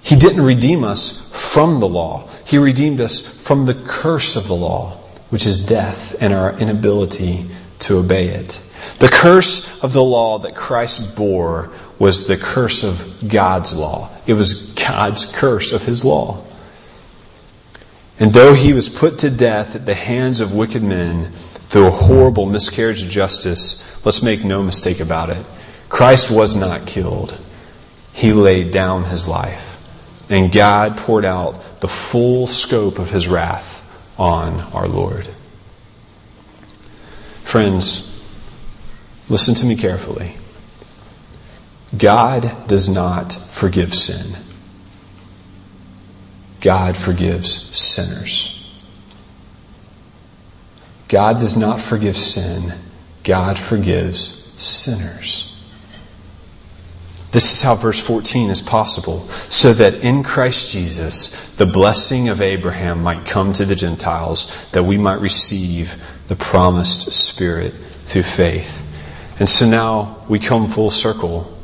He 0.02 0.16
didn't 0.16 0.42
redeem 0.42 0.84
us 0.84 1.26
from 1.32 1.80
the 1.80 1.88
law. 1.88 2.30
He 2.46 2.58
redeemed 2.58 3.02
us 3.02 3.20
from 3.20 3.66
the 3.66 3.74
curse 3.74 4.36
of 4.36 4.48
the 4.48 4.56
law, 4.56 4.98
which 5.30 5.46
is 5.46 5.66
death 5.66 6.16
and 6.20 6.34
our 6.34 6.54
inability 6.60 7.50
to 7.80 7.98
obey 7.98 8.28
it. 8.30 8.62
The 9.00 9.10
curse 9.10 9.68
of 9.82 9.94
the 9.94 10.04
law 10.04 10.40
that 10.40 10.56
Christ 10.56 11.16
bore 11.16 11.70
was 12.00 12.28
the 12.28 12.38
curse 12.38 12.84
of 12.84 13.28
God's 13.28 13.74
law. 13.74 14.10
It 14.26 14.34
was 14.34 14.66
God's 14.74 15.26
curse 15.26 15.72
of 15.72 15.84
His 15.84 16.04
law. 16.04 16.44
And 18.20 18.34
though 18.34 18.54
He 18.54 18.74
was 18.74 18.90
put 18.90 19.20
to 19.20 19.30
death 19.30 19.76
at 19.76 19.86
the 19.86 19.94
hands 19.94 20.42
of 20.42 20.54
wicked 20.54 20.84
men 20.84 21.32
through 21.70 21.88
a 21.88 21.92
horrible 21.92 22.48
miscarriage 22.48 23.04
of 23.04 23.10
justice, 23.10 23.84
let's 24.04 24.22
make 24.22 24.44
no 24.44 24.62
mistake 24.64 25.00
about 25.00 25.30
it. 25.30 25.46
Christ 25.92 26.32
was 26.32 26.56
not 26.56 26.88
killed. 26.88 27.40
He 28.14 28.34
laid 28.34 28.72
down 28.72 29.04
His 29.04 29.28
life. 29.28 29.78
And 30.30 30.52
God 30.52 30.98
poured 30.98 31.26
out 31.26 31.82
the 31.82 31.88
full 31.88 32.48
scope 32.48 32.98
of 32.98 33.12
His 33.12 33.28
wrath 33.28 33.84
on 34.18 34.60
our 34.74 34.88
Lord. 34.88 35.30
Friends, 37.44 38.12
Listen 39.32 39.56
to 39.56 39.66
me 39.66 39.78
carefully. 39.78 40.36
God 41.98 42.68
does 42.68 42.90
not 42.90 43.32
forgive 43.50 43.94
sin. 43.94 44.36
God 46.60 46.98
forgives 46.98 47.74
sinners. 47.74 48.62
God 51.08 51.40
does 51.40 51.56
not 51.56 51.80
forgive 51.80 52.18
sin. 52.18 52.74
God 53.24 53.58
forgives 53.58 54.54
sinners. 54.62 55.51
This 57.32 57.50
is 57.54 57.62
how 57.62 57.76
verse 57.76 58.02
14 58.02 58.50
is 58.50 58.62
possible, 58.62 59.30
so 59.48 59.74
that 59.74 59.96
in 59.96 60.22
Christ 60.22 60.72
Jesus, 60.72 61.36
the 61.56 61.66
blessing 61.66 62.28
of 62.28 62.42
Abraham 62.42 63.02
might 63.02 63.26
come 63.26 63.54
to 63.54 63.66
the 63.66 63.76
Gentiles, 63.76 64.52
that 64.74 64.84
we 64.84 64.98
might 64.98 65.22
receive 65.22 65.96
the 66.28 66.36
promised 66.36 67.12
Spirit 67.12 67.74
through 68.06 68.24
faith. 68.24 68.82
And 69.40 69.48
so 69.48 69.66
now 69.66 70.26
we 70.28 70.40
come 70.40 70.70
full 70.70 70.92
circle. 70.92 71.58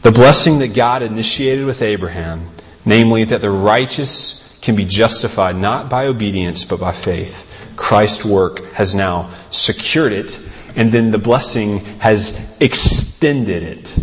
The 0.00 0.10
blessing 0.10 0.58
that 0.60 0.74
God 0.74 1.02
initiated 1.02 1.66
with 1.66 1.82
Abraham, 1.82 2.48
namely 2.86 3.24
that 3.24 3.42
the 3.42 3.50
righteous 3.50 4.42
can 4.62 4.74
be 4.74 4.84
justified 4.84 5.56
not 5.56 5.90
by 5.90 6.06
obedience 6.06 6.64
but 6.64 6.80
by 6.80 6.92
faith. 6.92 7.46
Christ's 7.76 8.24
work 8.24 8.72
has 8.72 8.94
now 8.94 9.30
secured 9.50 10.12
it 10.12 10.40
and 10.76 10.90
then 10.90 11.10
the 11.10 11.18
blessing 11.18 11.80
has 11.98 12.38
extended 12.58 13.62
it. 13.62 13.94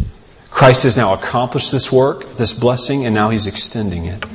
Christ 0.59 0.83
has 0.83 0.97
now 0.97 1.13
accomplished 1.13 1.71
this 1.71 1.89
work, 1.89 2.35
this 2.35 2.51
blessing, 2.51 3.05
and 3.05 3.15
now 3.15 3.29
he's 3.29 3.47
extending 3.47 4.07
it. 4.07 4.25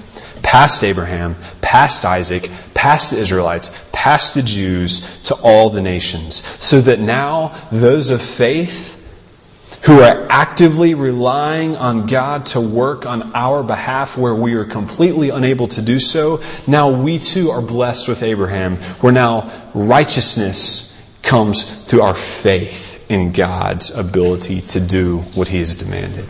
Past 0.43 0.83
Abraham, 0.83 1.37
past 1.61 2.07
Isaac, 2.07 2.51
past 2.73 3.11
the 3.11 3.19
Israelites, 3.19 3.71
past 3.93 4.33
the 4.33 4.41
Jews, 4.41 5.07
to 5.25 5.35
all 5.43 5.69
the 5.69 5.83
nations. 5.83 6.43
So 6.61 6.81
that 6.81 6.99
now 6.99 7.69
those 7.71 8.09
of 8.09 8.23
faith 8.23 8.99
who 9.83 10.01
are 10.01 10.27
actively 10.31 10.95
relying 10.95 11.77
on 11.77 12.07
God 12.07 12.47
to 12.47 12.61
work 12.63 13.05
on 13.05 13.35
our 13.35 13.63
behalf 13.63 14.17
where 14.17 14.35
we 14.35 14.55
are 14.55 14.65
completely 14.65 15.29
unable 15.29 15.69
to 15.69 15.83
do 15.83 16.01
so, 16.01 16.43
now 16.67 16.89
we 16.89 17.19
too 17.19 17.51
are 17.51 17.61
blessed 17.61 18.09
with 18.09 18.23
Abraham, 18.23 18.77
where 19.03 19.13
now 19.13 19.71
righteousness 19.75 20.91
comes 21.21 21.65
through 21.85 22.01
our 22.01 22.15
faith 22.15 22.94
in 23.09 23.33
God's 23.33 23.91
ability 23.91 24.61
to 24.63 24.81
do 24.81 25.19
what 25.35 25.49
he 25.49 25.59
has 25.59 25.77
demanded. 25.77 26.27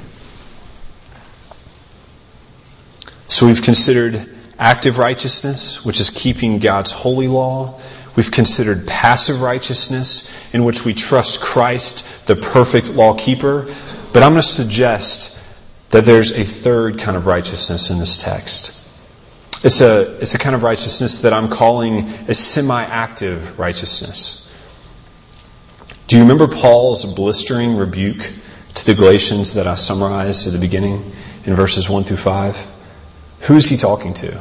So 3.28 3.46
we've 3.46 3.62
considered 3.62 4.34
active 4.58 4.98
righteousness, 4.98 5.84
which 5.84 6.00
is 6.00 6.10
keeping 6.10 6.58
God's 6.58 6.90
holy 6.90 7.28
law. 7.28 7.80
We've 8.16 8.30
considered 8.30 8.86
passive 8.86 9.40
righteousness, 9.40 10.30
in 10.52 10.64
which 10.64 10.84
we 10.84 10.94
trust 10.94 11.40
Christ, 11.40 12.06
the 12.26 12.36
perfect 12.36 12.90
law 12.90 13.14
keeper. 13.14 13.74
But 14.12 14.22
I'm 14.22 14.32
going 14.32 14.42
to 14.42 14.48
suggest 14.48 15.36
that 15.90 16.04
there's 16.04 16.32
a 16.32 16.44
third 16.44 16.98
kind 16.98 17.16
of 17.16 17.26
righteousness 17.26 17.90
in 17.90 17.98
this 17.98 18.16
text. 18.16 18.72
It's 19.64 19.80
a, 19.80 20.16
it's 20.20 20.34
a 20.34 20.38
kind 20.38 20.54
of 20.54 20.62
righteousness 20.62 21.20
that 21.20 21.32
I'm 21.32 21.48
calling 21.48 22.08
a 22.28 22.34
semi-active 22.34 23.58
righteousness. 23.58 24.43
Do 26.06 26.16
you 26.16 26.22
remember 26.22 26.46
Paul's 26.46 27.06
blistering 27.06 27.76
rebuke 27.76 28.30
to 28.74 28.84
the 28.84 28.94
Galatians 28.94 29.54
that 29.54 29.66
I 29.66 29.74
summarized 29.74 30.46
at 30.46 30.52
the 30.52 30.58
beginning 30.58 31.12
in 31.46 31.54
verses 31.54 31.88
1 31.88 32.04
through 32.04 32.18
5? 32.18 32.66
Who 33.40 33.56
is 33.56 33.66
he 33.66 33.78
talking 33.78 34.12
to? 34.14 34.38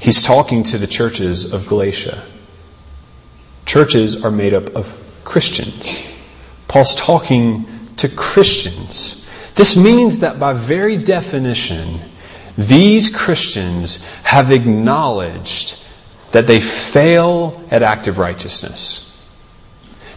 He's 0.00 0.20
talking 0.20 0.64
to 0.64 0.78
the 0.78 0.88
churches 0.88 1.52
of 1.52 1.68
Galatia. 1.68 2.26
Churches 3.66 4.22
are 4.24 4.32
made 4.32 4.52
up 4.52 4.74
of 4.74 4.92
Christians. 5.22 5.96
Paul's 6.66 6.96
talking 6.96 7.94
to 7.96 8.08
Christians. 8.08 9.24
This 9.54 9.76
means 9.76 10.18
that 10.18 10.40
by 10.40 10.54
very 10.54 10.96
definition, 10.96 12.00
these 12.58 13.14
Christians 13.14 14.02
have 14.24 14.50
acknowledged 14.50 15.78
that 16.32 16.48
they 16.48 16.60
fail 16.60 17.64
at 17.70 17.82
active 17.82 18.18
righteousness. 18.18 19.13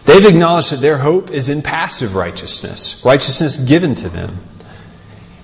They've 0.08 0.24
acknowledged 0.24 0.72
that 0.72 0.80
their 0.80 0.96
hope 0.96 1.30
is 1.30 1.50
in 1.50 1.60
passive 1.60 2.14
righteousness, 2.14 3.02
righteousness 3.04 3.56
given 3.56 3.94
to 3.96 4.08
them 4.08 4.38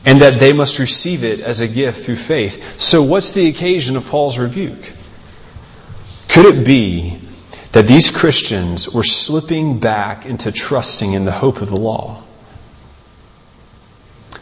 and 0.07 0.23
that 0.23 0.41
they 0.41 0.55
must 0.55 0.79
receive 0.79 1.23
it 1.23 1.41
as 1.41 1.61
a 1.61 1.69
gift 1.69 2.03
through 2.03 2.17
faith. 2.17 2.81
So 2.81 3.03
what's 3.03 3.35
the 3.35 3.47
occasion 3.47 3.95
of 3.95 4.09
Paul's 4.09 4.39
rebuke? 4.39 4.93
Could 6.29 6.47
it 6.47 6.65
be 6.65 7.21
that 7.73 7.87
these 7.87 8.11
Christians 8.11 8.89
were 8.89 9.05
slipping 9.05 9.81
back 9.81 10.25
into 10.25 10.51
trusting 10.51 11.13
in 11.13 11.27
the 11.27 11.33
hope 11.33 11.61
of 11.61 11.69
the 11.69 11.79
law? 11.79 12.23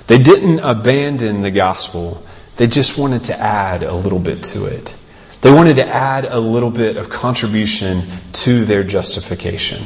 They 0.07 0.19
didn't 0.19 0.61
abandon 0.61 1.43
the 1.43 1.51
gospel. 1.51 2.25
They 2.59 2.69
just 2.69 2.97
wanted 2.97 3.25
to 3.25 3.41
add 3.41 3.83
a 3.83 3.95
little 3.95 4.21
bit 4.21 4.45
to 4.45 4.67
it. 4.67 4.95
They 5.41 5.51
wanted 5.51 5.75
to 5.77 5.87
add 5.89 6.27
a 6.27 6.39
little 6.39 6.71
bit 6.71 6.97
of 6.97 7.11
contribution 7.11 8.07
to 8.35 8.65
their 8.65 8.85
justification. 8.85 9.83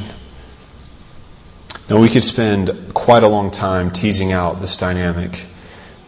Now, 1.89 2.01
we 2.01 2.09
could 2.09 2.23
spend 2.23 2.93
quite 2.93 3.23
a 3.23 3.29
long 3.29 3.49
time 3.49 3.91
teasing 3.91 4.33
out 4.33 4.59
this 4.59 4.75
dynamic 4.75 5.45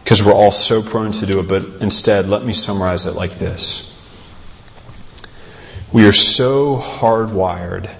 because 0.04 0.22
we're 0.22 0.34
all 0.34 0.52
so 0.52 0.82
prone 0.82 1.12
to 1.12 1.26
do 1.26 1.40
it, 1.40 1.48
but 1.48 1.64
instead, 1.80 2.26
let 2.26 2.44
me 2.44 2.52
summarize 2.52 3.06
it 3.06 3.14
like 3.14 3.38
this. 3.38 3.86
We 5.92 6.06
are 6.06 6.12
so 6.12 6.76
hardwired 6.76 7.90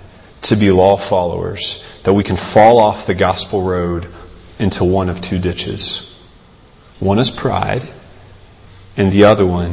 to 0.42 0.56
be 0.56 0.70
law 0.70 0.96
followers 0.96 1.82
that 2.04 2.12
we 2.12 2.22
can 2.22 2.36
fall 2.36 2.78
off 2.78 3.06
the 3.06 3.14
gospel 3.14 3.62
road 3.62 4.08
into 4.58 4.84
one 4.84 5.08
of 5.08 5.20
two 5.22 5.38
ditches. 5.38 6.06
One 6.98 7.18
is 7.18 7.30
pride, 7.30 7.88
and 8.96 9.10
the 9.10 9.24
other 9.24 9.46
one 9.46 9.72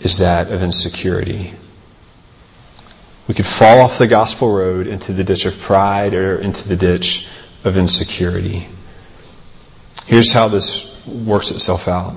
is 0.00 0.18
that 0.18 0.50
of 0.50 0.62
insecurity. 0.62 1.52
We 3.28 3.34
could 3.34 3.46
fall 3.46 3.80
off 3.80 3.98
the 3.98 4.06
gospel 4.06 4.52
road 4.52 4.86
into 4.86 5.12
the 5.12 5.24
ditch 5.24 5.46
of 5.46 5.58
pride 5.58 6.14
or 6.14 6.38
into 6.38 6.68
the 6.68 6.76
ditch 6.76 7.26
of 7.64 7.76
insecurity. 7.76 8.68
Here's 10.06 10.32
how 10.32 10.48
this 10.48 11.04
works 11.06 11.50
itself 11.50 11.88
out. 11.88 12.16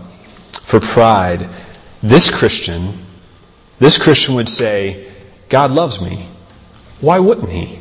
For 0.62 0.80
pride, 0.80 1.50
this 2.04 2.30
Christian, 2.30 2.94
this 3.80 3.98
Christian 3.98 4.36
would 4.36 4.50
say, 4.50 5.12
God 5.50 5.72
loves 5.72 6.00
me. 6.00 6.30
Why 7.02 7.18
wouldn't 7.18 7.52
he? 7.52 7.80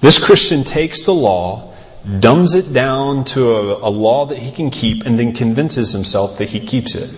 This 0.00 0.18
Christian 0.18 0.64
takes 0.64 1.02
the 1.02 1.14
law, 1.14 1.74
dumbs 2.20 2.54
it 2.54 2.72
down 2.72 3.24
to 3.24 3.54
a, 3.54 3.88
a, 3.88 3.90
law 3.90 4.26
that 4.26 4.38
he 4.38 4.50
can 4.50 4.70
keep, 4.70 5.04
and 5.04 5.18
then 5.18 5.32
convinces 5.32 5.92
himself 5.92 6.36
that 6.38 6.50
he 6.50 6.60
keeps 6.60 6.94
it. 6.94 7.10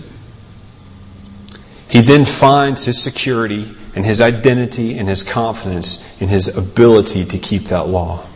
He 1.97 2.03
then 2.03 2.27
finds 2.27 2.85
his 2.85 3.03
security 3.03 3.75
and 3.95 4.05
his 4.05 4.21
identity 4.21 4.99
and 4.99 5.09
his 5.09 5.23
confidence 5.23 6.07
in 6.21 6.29
his 6.29 6.55
ability 6.55 7.25
to 7.25 7.39
keep 7.39 7.69
that 7.69 7.89
law. 7.89 8.27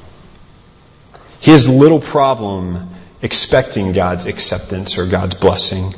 He 1.41 1.51
has 1.51 1.69
little 1.69 2.01
problem 2.01 2.89
expecting 3.21 3.93
God's 3.93 4.25
acceptance 4.25 4.97
or 4.97 5.07
God's 5.07 5.35
blessing. 5.35 5.93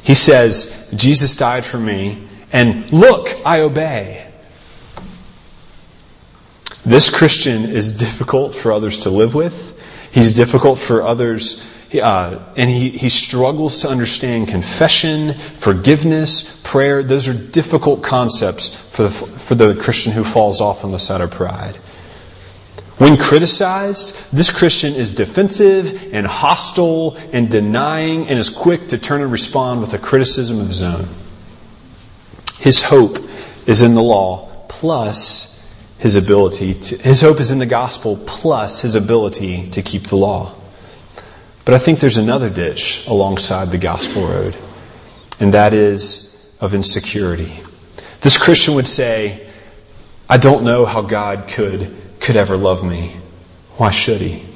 He 0.00 0.14
says, 0.14 0.88
Jesus 0.94 1.34
died 1.34 1.64
for 1.64 1.80
me, 1.80 2.28
and 2.52 2.88
look, 2.92 3.36
I 3.44 3.62
obey. 3.62 4.32
This 6.86 7.10
Christian 7.10 7.64
is 7.64 7.98
difficult 7.98 8.54
for 8.54 8.70
others 8.70 9.00
to 9.00 9.10
live 9.10 9.34
with. 9.34 9.76
He's 10.12 10.32
difficult 10.32 10.78
for 10.78 11.02
others, 11.02 11.64
uh, 11.94 12.38
and 12.56 12.68
he, 12.68 12.90
he 12.90 13.08
struggles 13.08 13.78
to 13.78 13.88
understand 13.88 14.48
confession, 14.48 15.34
forgiveness, 15.56 16.44
prayer. 16.62 17.02
Those 17.02 17.28
are 17.28 17.34
difficult 17.34 18.02
concepts 18.02 18.74
for 18.90 19.04
the, 19.04 19.10
for 19.10 19.54
the 19.54 19.74
Christian 19.74 20.12
who 20.12 20.24
falls 20.24 20.60
off 20.60 20.84
on 20.84 20.92
the 20.92 20.98
side 20.98 21.20
of 21.20 21.30
pride. 21.30 21.76
When 22.98 23.16
criticized, 23.16 24.16
this 24.32 24.50
Christian 24.50 24.94
is 24.94 25.14
defensive 25.14 26.12
and 26.12 26.26
hostile 26.26 27.16
and 27.32 27.48
denying 27.48 28.28
and 28.28 28.38
is 28.38 28.50
quick 28.50 28.88
to 28.88 28.98
turn 28.98 29.22
and 29.22 29.30
respond 29.30 29.80
with 29.80 29.94
a 29.94 29.98
criticism 29.98 30.60
of 30.60 30.66
his 30.66 30.82
own. 30.82 31.08
His 32.58 32.82
hope 32.82 33.18
is 33.66 33.82
in 33.82 33.94
the 33.94 34.02
law 34.02 34.64
plus 34.68 35.58
his 35.98 36.16
ability 36.16 36.74
to, 36.74 36.98
his 36.98 37.20
hope 37.20 37.38
is 37.38 37.50
in 37.50 37.60
the 37.60 37.66
gospel 37.66 38.16
plus 38.26 38.80
his 38.80 38.96
ability 38.96 39.70
to 39.70 39.82
keep 39.82 40.08
the 40.08 40.16
law. 40.16 40.57
But 41.68 41.74
I 41.74 41.78
think 41.80 42.00
there's 42.00 42.16
another 42.16 42.48
ditch 42.48 43.06
alongside 43.06 43.70
the 43.70 43.76
gospel 43.76 44.26
road, 44.26 44.56
and 45.38 45.52
that 45.52 45.74
is 45.74 46.34
of 46.60 46.72
insecurity. 46.72 47.60
This 48.22 48.38
Christian 48.38 48.74
would 48.76 48.86
say, 48.86 49.46
I 50.30 50.38
don't 50.38 50.64
know 50.64 50.86
how 50.86 51.02
God 51.02 51.46
could 51.46 51.94
could 52.20 52.38
ever 52.38 52.56
love 52.56 52.82
me. 52.82 53.20
Why 53.76 53.90
should 53.90 54.22
he? 54.22 54.46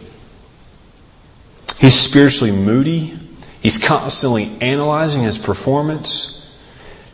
He's 1.78 1.92
spiritually 1.92 2.50
moody. 2.50 3.18
He's 3.60 3.76
constantly 3.76 4.56
analyzing 4.62 5.22
his 5.22 5.36
performance. 5.36 6.50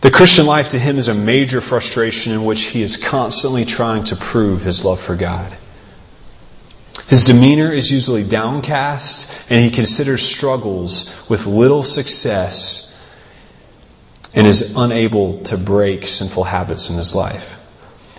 The 0.03 0.13
Christian 0.13 0.47
life 0.47 0.69
to 0.69 0.79
him 0.79 0.99
is 0.99 1.09
a 1.09 1.15
major 1.15 1.61
frustration 1.61 2.33
in 2.33 2.45
which 2.45 2.67
he 2.67 2.83
is 2.83 2.97
constantly 2.97 3.65
trying 3.65 4.05
to 4.05 4.15
prove 4.15 4.63
his 4.63 4.85
love 4.85 5.01
for 5.03 5.17
God. 5.17 5.58
His 7.07 7.25
demeanor 7.25 7.71
is 7.71 7.91
usually 7.91 8.25
downcast 8.25 9.31
and 9.49 9.63
he 9.63 9.71
considers 9.71 10.23
struggles 10.23 11.15
with 11.29 11.47
little 11.47 11.83
success 11.83 12.93
and 14.35 14.47
is 14.47 14.75
unable 14.77 15.43
to 15.45 15.57
break 15.57 16.07
sinful 16.07 16.45
habits 16.45 16.91
in 16.91 16.97
his 16.97 17.15
life. 17.15 17.59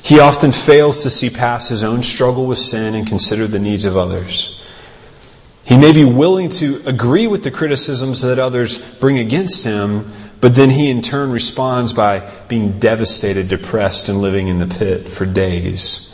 He 0.02 0.20
often 0.20 0.52
fails 0.52 1.04
to 1.04 1.10
see 1.10 1.30
past 1.30 1.70
his 1.70 1.84
own 1.84 2.02
struggle 2.04 2.46
with 2.46 2.58
sin 2.58 2.96
and 2.96 3.08
consider 3.08 3.48
the 3.48 3.60
needs 3.60 3.86
of 3.86 3.98
others. 3.98 4.60
He 5.64 5.78
may 5.78 5.92
be 5.92 6.06
willing 6.06 6.50
to 6.50 6.82
agree 6.86 7.28
with 7.28 7.44
the 7.44 7.52
criticisms 7.52 8.22
that 8.22 8.40
others 8.40 8.80
bring 8.96 9.20
against 9.20 9.64
him, 9.64 10.12
but 10.42 10.56
then 10.56 10.72
he 10.72 10.90
in 10.90 11.02
turn 11.02 11.32
responds 11.32 11.94
by 11.94 12.28
being 12.48 12.80
devastated, 12.80 13.50
depressed, 13.50 14.10
and 14.10 14.20
living 14.20 14.48
in 14.48 14.58
the 14.58 14.66
pit 14.66 15.12
for 15.12 15.28
days. 15.28 16.09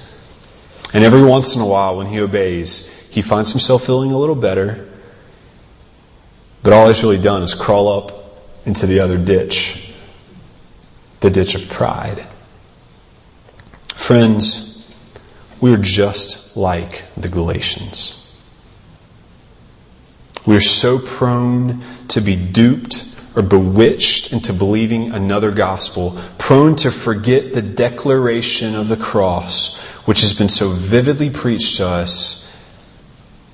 And 0.96 1.04
every 1.04 1.24
once 1.24 1.56
in 1.56 1.62
a 1.62 1.66
while, 1.66 1.98
when 1.98 2.08
he 2.08 2.22
obeys, 2.22 2.88
he 3.10 3.22
finds 3.22 3.52
himself 3.52 3.86
feeling 3.86 4.12
a 4.12 4.18
little 4.18 4.34
better, 4.34 4.88
but 6.64 6.72
all 6.72 6.88
he's 6.88 7.04
really 7.04 7.18
done 7.18 7.44
is 7.44 7.54
crawl 7.54 7.90
up 7.90 8.40
into 8.66 8.88
the 8.88 9.02
other 9.02 9.18
ditch, 9.18 9.94
the 11.20 11.30
ditch 11.30 11.54
of 11.54 11.68
pride. 11.68 12.26
Friends, 13.94 14.86
we 15.60 15.74
are 15.74 15.78
just 15.78 16.56
like 16.56 17.04
the 17.18 17.28
Galatians. 17.28 18.26
We 20.46 20.56
are 20.56 20.62
so 20.62 20.98
prone 20.98 21.84
to 22.08 22.22
be 22.22 22.38
duped 22.38 23.06
or 23.36 23.42
bewitched 23.42 24.32
into 24.32 24.54
believing 24.54 25.12
another 25.12 25.52
gospel, 25.52 26.20
prone 26.38 26.76
to 26.76 26.92
forget 26.92 27.54
the 27.54 27.62
declaration 27.62 28.76
of 28.76 28.88
the 28.88 28.98
cross, 28.98 29.78
which 30.06 30.22
has 30.22 30.34
been 30.34 30.50
so 30.50 30.70
vividly 30.70 31.30
preached 31.30 31.78
to 31.78 31.88
us, 31.88 32.48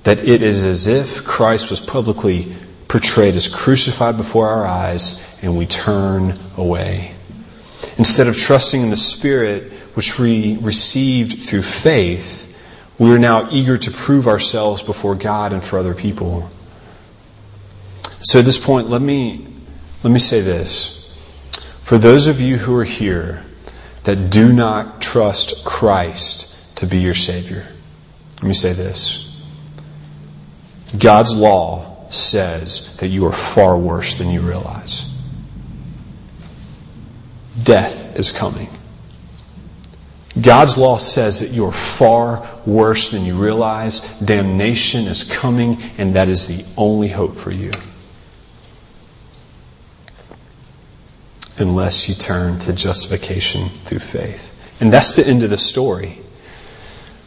that 0.04 0.18
it 0.18 0.42
is 0.42 0.64
as 0.64 0.86
if 0.86 1.24
Christ 1.24 1.70
was 1.70 1.80
publicly 1.80 2.54
portrayed 2.88 3.36
as 3.36 3.48
crucified 3.48 4.16
before 4.16 4.48
our 4.48 4.66
eyes 4.66 5.20
and 5.40 5.56
we 5.56 5.66
turn 5.66 6.34
away. 6.56 7.14
Instead 7.98 8.28
of 8.28 8.36
trusting 8.36 8.82
in 8.82 8.90
the 8.90 8.96
Spirit, 8.96 9.72
which 9.94 10.18
we 10.18 10.56
received 10.58 11.42
through 11.42 11.62
faith, 11.62 12.48
we 12.98 13.10
are 13.10 13.18
now 13.18 13.48
eager 13.50 13.76
to 13.76 13.90
prove 13.90 14.28
ourselves 14.28 14.82
before 14.82 15.14
God 15.14 15.52
and 15.52 15.62
for 15.64 15.78
other 15.78 15.94
people. 15.94 16.50
So 18.20 18.38
at 18.38 18.44
this 18.44 18.58
point, 18.58 18.88
let 18.88 19.02
me, 19.02 19.51
let 20.02 20.10
me 20.10 20.18
say 20.18 20.40
this. 20.40 20.98
For 21.82 21.98
those 21.98 22.26
of 22.26 22.40
you 22.40 22.58
who 22.58 22.76
are 22.76 22.84
here 22.84 23.44
that 24.04 24.30
do 24.30 24.52
not 24.52 25.00
trust 25.00 25.64
Christ 25.64 26.54
to 26.76 26.86
be 26.86 26.98
your 26.98 27.14
Savior, 27.14 27.66
let 28.36 28.48
me 28.48 28.54
say 28.54 28.72
this. 28.72 29.28
God's 30.98 31.34
law 31.34 32.08
says 32.10 32.96
that 32.98 33.08
you 33.08 33.26
are 33.26 33.32
far 33.32 33.78
worse 33.78 34.16
than 34.16 34.30
you 34.30 34.40
realize. 34.40 35.04
Death 37.62 38.18
is 38.18 38.32
coming. 38.32 38.68
God's 40.40 40.78
law 40.78 40.96
says 40.96 41.40
that 41.40 41.50
you're 41.50 41.72
far 41.72 42.48
worse 42.64 43.10
than 43.10 43.24
you 43.24 43.36
realize. 43.36 44.00
Damnation 44.24 45.06
is 45.06 45.24
coming, 45.24 45.80
and 45.98 46.14
that 46.14 46.28
is 46.28 46.46
the 46.46 46.64
only 46.76 47.08
hope 47.08 47.36
for 47.36 47.50
you. 47.50 47.70
Unless 51.58 52.08
you 52.08 52.14
turn 52.14 52.58
to 52.60 52.72
justification 52.72 53.68
through 53.84 54.00
faith. 54.00 54.48
And 54.80 54.92
that's 54.92 55.12
the 55.12 55.26
end 55.26 55.42
of 55.42 55.50
the 55.50 55.58
story. 55.58 56.20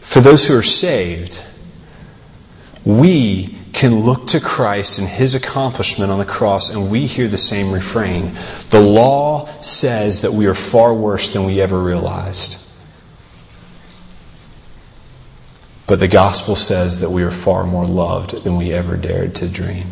For 0.01 0.19
those 0.19 0.45
who 0.45 0.57
are 0.57 0.63
saved, 0.63 1.43
we 2.84 3.57
can 3.73 4.01
look 4.01 4.28
to 4.28 4.39
Christ 4.39 4.99
and 4.99 5.07
His 5.07 5.36
accomplishment 5.36 6.11
on 6.11 6.19
the 6.19 6.26
cross 6.26 6.69
and 6.69 6.89
we 6.89 7.07
hear 7.07 7.28
the 7.28 7.38
same 7.38 7.71
refrain. 7.71 8.38
The 8.69 8.80
law 8.80 9.49
says 9.61 10.21
that 10.21 10.34
we 10.34 10.45
are 10.45 10.55
far 10.55 10.93
worse 10.93 11.32
than 11.32 11.43
we 11.43 11.59
ever 11.59 11.82
realized. 11.82 12.57
But 15.88 15.99
the 15.99 16.07
gospel 16.07 16.55
says 16.55 17.01
that 17.01 17.11
we 17.11 17.23
are 17.23 17.32
far 17.32 17.63
more 17.63 17.86
loved 17.86 18.43
than 18.43 18.55
we 18.55 18.73
ever 18.73 18.97
dared 18.97 19.36
to 19.36 19.47
dream. 19.47 19.88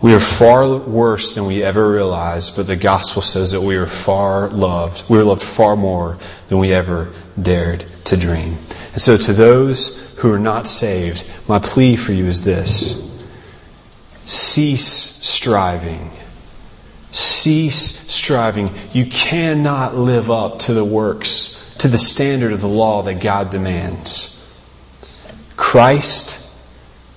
We 0.00 0.12
are 0.12 0.20
far 0.20 0.76
worse 0.76 1.34
than 1.34 1.46
we 1.46 1.62
ever 1.62 1.90
realized, 1.90 2.54
but 2.54 2.66
the 2.66 2.76
gospel 2.76 3.22
says 3.22 3.52
that 3.52 3.62
we 3.62 3.76
are 3.76 3.86
far 3.86 4.48
loved. 4.48 5.08
We 5.08 5.18
are 5.18 5.24
loved 5.24 5.42
far 5.42 5.74
more 5.74 6.18
than 6.48 6.58
we 6.58 6.74
ever 6.74 7.12
dared 7.40 7.86
to 8.04 8.16
dream. 8.16 8.58
And 8.92 9.00
so 9.00 9.16
to 9.16 9.32
those 9.32 9.96
who 10.18 10.32
are 10.32 10.38
not 10.38 10.66
saved, 10.66 11.26
my 11.48 11.58
plea 11.58 11.96
for 11.96 12.12
you 12.12 12.26
is 12.26 12.42
this. 12.42 13.02
Cease 14.26 15.16
striving. 15.26 16.10
Cease 17.10 17.98
striving. 18.12 18.74
You 18.92 19.06
cannot 19.06 19.96
live 19.96 20.30
up 20.30 20.58
to 20.60 20.74
the 20.74 20.84
works, 20.84 21.74
to 21.78 21.88
the 21.88 21.96
standard 21.96 22.52
of 22.52 22.60
the 22.60 22.68
law 22.68 23.02
that 23.02 23.20
God 23.20 23.48
demands. 23.48 24.32
Christ 25.56 26.38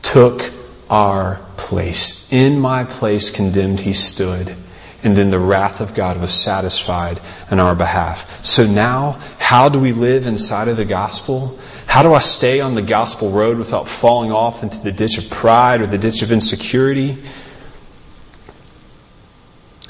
took 0.02 0.54
our 0.90 1.40
place. 1.58 2.28
In 2.32 2.60
my 2.60 2.84
place 2.84 3.30
condemned 3.30 3.82
he 3.82 3.94
stood. 3.94 4.56
And 5.02 5.16
then 5.16 5.30
the 5.30 5.40
wrath 5.40 5.80
of 5.80 5.94
God 5.94 6.20
was 6.20 6.34
satisfied 6.34 7.22
on 7.50 7.60
our 7.60 7.74
behalf. 7.74 8.46
So 8.46 8.66
now, 8.66 9.12
how 9.38 9.70
do 9.70 9.80
we 9.80 9.94
live 9.94 10.28
inside 10.28 10.68
of 10.68 10.76
the 10.76 10.86
gospel? 10.86 11.58
How 11.86 12.04
do 12.04 12.14
I 12.14 12.20
stay 12.20 12.60
on 12.60 12.76
the 12.76 12.82
gospel 12.82 13.32
road 13.32 13.58
without 13.58 13.88
falling 13.88 14.32
off 14.32 14.62
into 14.62 14.78
the 14.80 14.92
ditch 14.92 15.18
of 15.18 15.30
pride 15.30 15.82
or 15.82 15.88
the 15.88 15.98
ditch 15.98 16.22
of 16.22 16.32
insecurity? 16.32 17.24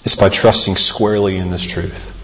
It's 0.03 0.15
by 0.15 0.29
trusting 0.29 0.75
squarely 0.75 1.37
in 1.37 1.49
this 1.49 1.65
truth. 1.65 2.15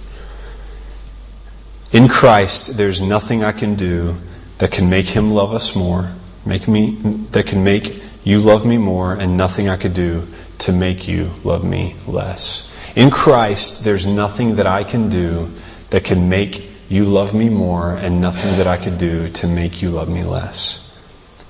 In 1.91 2.07
Christ, 2.07 2.77
there's 2.77 3.01
nothing 3.01 3.43
I 3.43 3.51
can 3.51 3.75
do 3.75 4.17
that 4.59 4.71
can 4.71 4.89
make 4.89 5.07
Him 5.07 5.31
love 5.31 5.53
us 5.53 5.75
more, 5.75 6.11
make 6.45 6.67
me, 6.67 6.95
that 7.31 7.47
can 7.47 7.63
make 7.63 8.01
you 8.25 8.41
love 8.41 8.65
me 8.65 8.77
more, 8.77 9.13
and 9.13 9.37
nothing 9.37 9.69
I 9.69 9.77
could 9.77 9.93
do 9.93 10.27
to 10.57 10.73
make 10.73 11.07
you 11.07 11.31
love 11.43 11.63
me 11.63 11.95
less. 12.07 12.69
In 12.95 13.11
Christ, 13.11 13.83
there's 13.83 14.05
nothing 14.05 14.55
that 14.57 14.67
I 14.67 14.83
can 14.83 15.09
do 15.09 15.51
that 15.91 16.03
can 16.03 16.27
make 16.27 16.69
you 16.89 17.05
love 17.05 17.33
me 17.33 17.49
more, 17.49 17.91
and 17.91 18.19
nothing 18.19 18.57
that 18.57 18.67
I 18.67 18.77
could 18.77 18.97
do 18.97 19.29
to 19.29 19.47
make 19.47 19.81
you 19.81 19.91
love 19.91 20.09
me 20.09 20.23
less. 20.23 20.79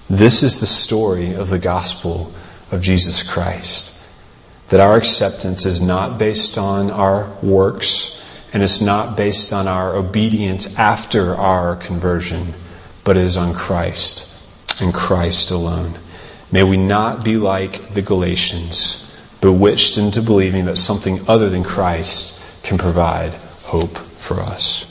This 0.09 0.43
is 0.43 0.59
the 0.59 0.67
story 0.67 1.33
of 1.33 1.49
the 1.49 1.59
gospel 1.59 2.33
of 2.71 2.81
Jesus 2.81 3.23
Christ. 3.23 3.91
That 4.69 4.79
our 4.79 4.97
acceptance 4.97 5.65
is 5.65 5.81
not 5.81 6.17
based 6.17 6.57
on 6.57 6.91
our 6.91 7.29
works, 7.41 8.19
and 8.53 8.63
it's 8.63 8.81
not 8.81 9.15
based 9.15 9.53
on 9.53 9.67
our 9.67 9.95
obedience 9.95 10.75
after 10.75 11.35
our 11.35 11.75
conversion, 11.75 12.53
but 13.03 13.17
is 13.17 13.37
on 13.37 13.53
Christ 13.53 14.31
and 14.81 14.93
Christ 14.93 15.51
alone. 15.51 15.99
May 16.51 16.63
we 16.63 16.77
not 16.77 17.23
be 17.23 17.37
like 17.37 17.93
the 17.93 18.01
Galatians, 18.01 19.05
bewitched 19.41 19.97
into 19.97 20.21
believing 20.21 20.65
that 20.65 20.77
something 20.77 21.27
other 21.27 21.49
than 21.49 21.63
Christ 21.63 22.39
can 22.63 22.77
provide 22.77 23.33
hope 23.63 23.97
for 23.97 24.39
us. 24.39 24.85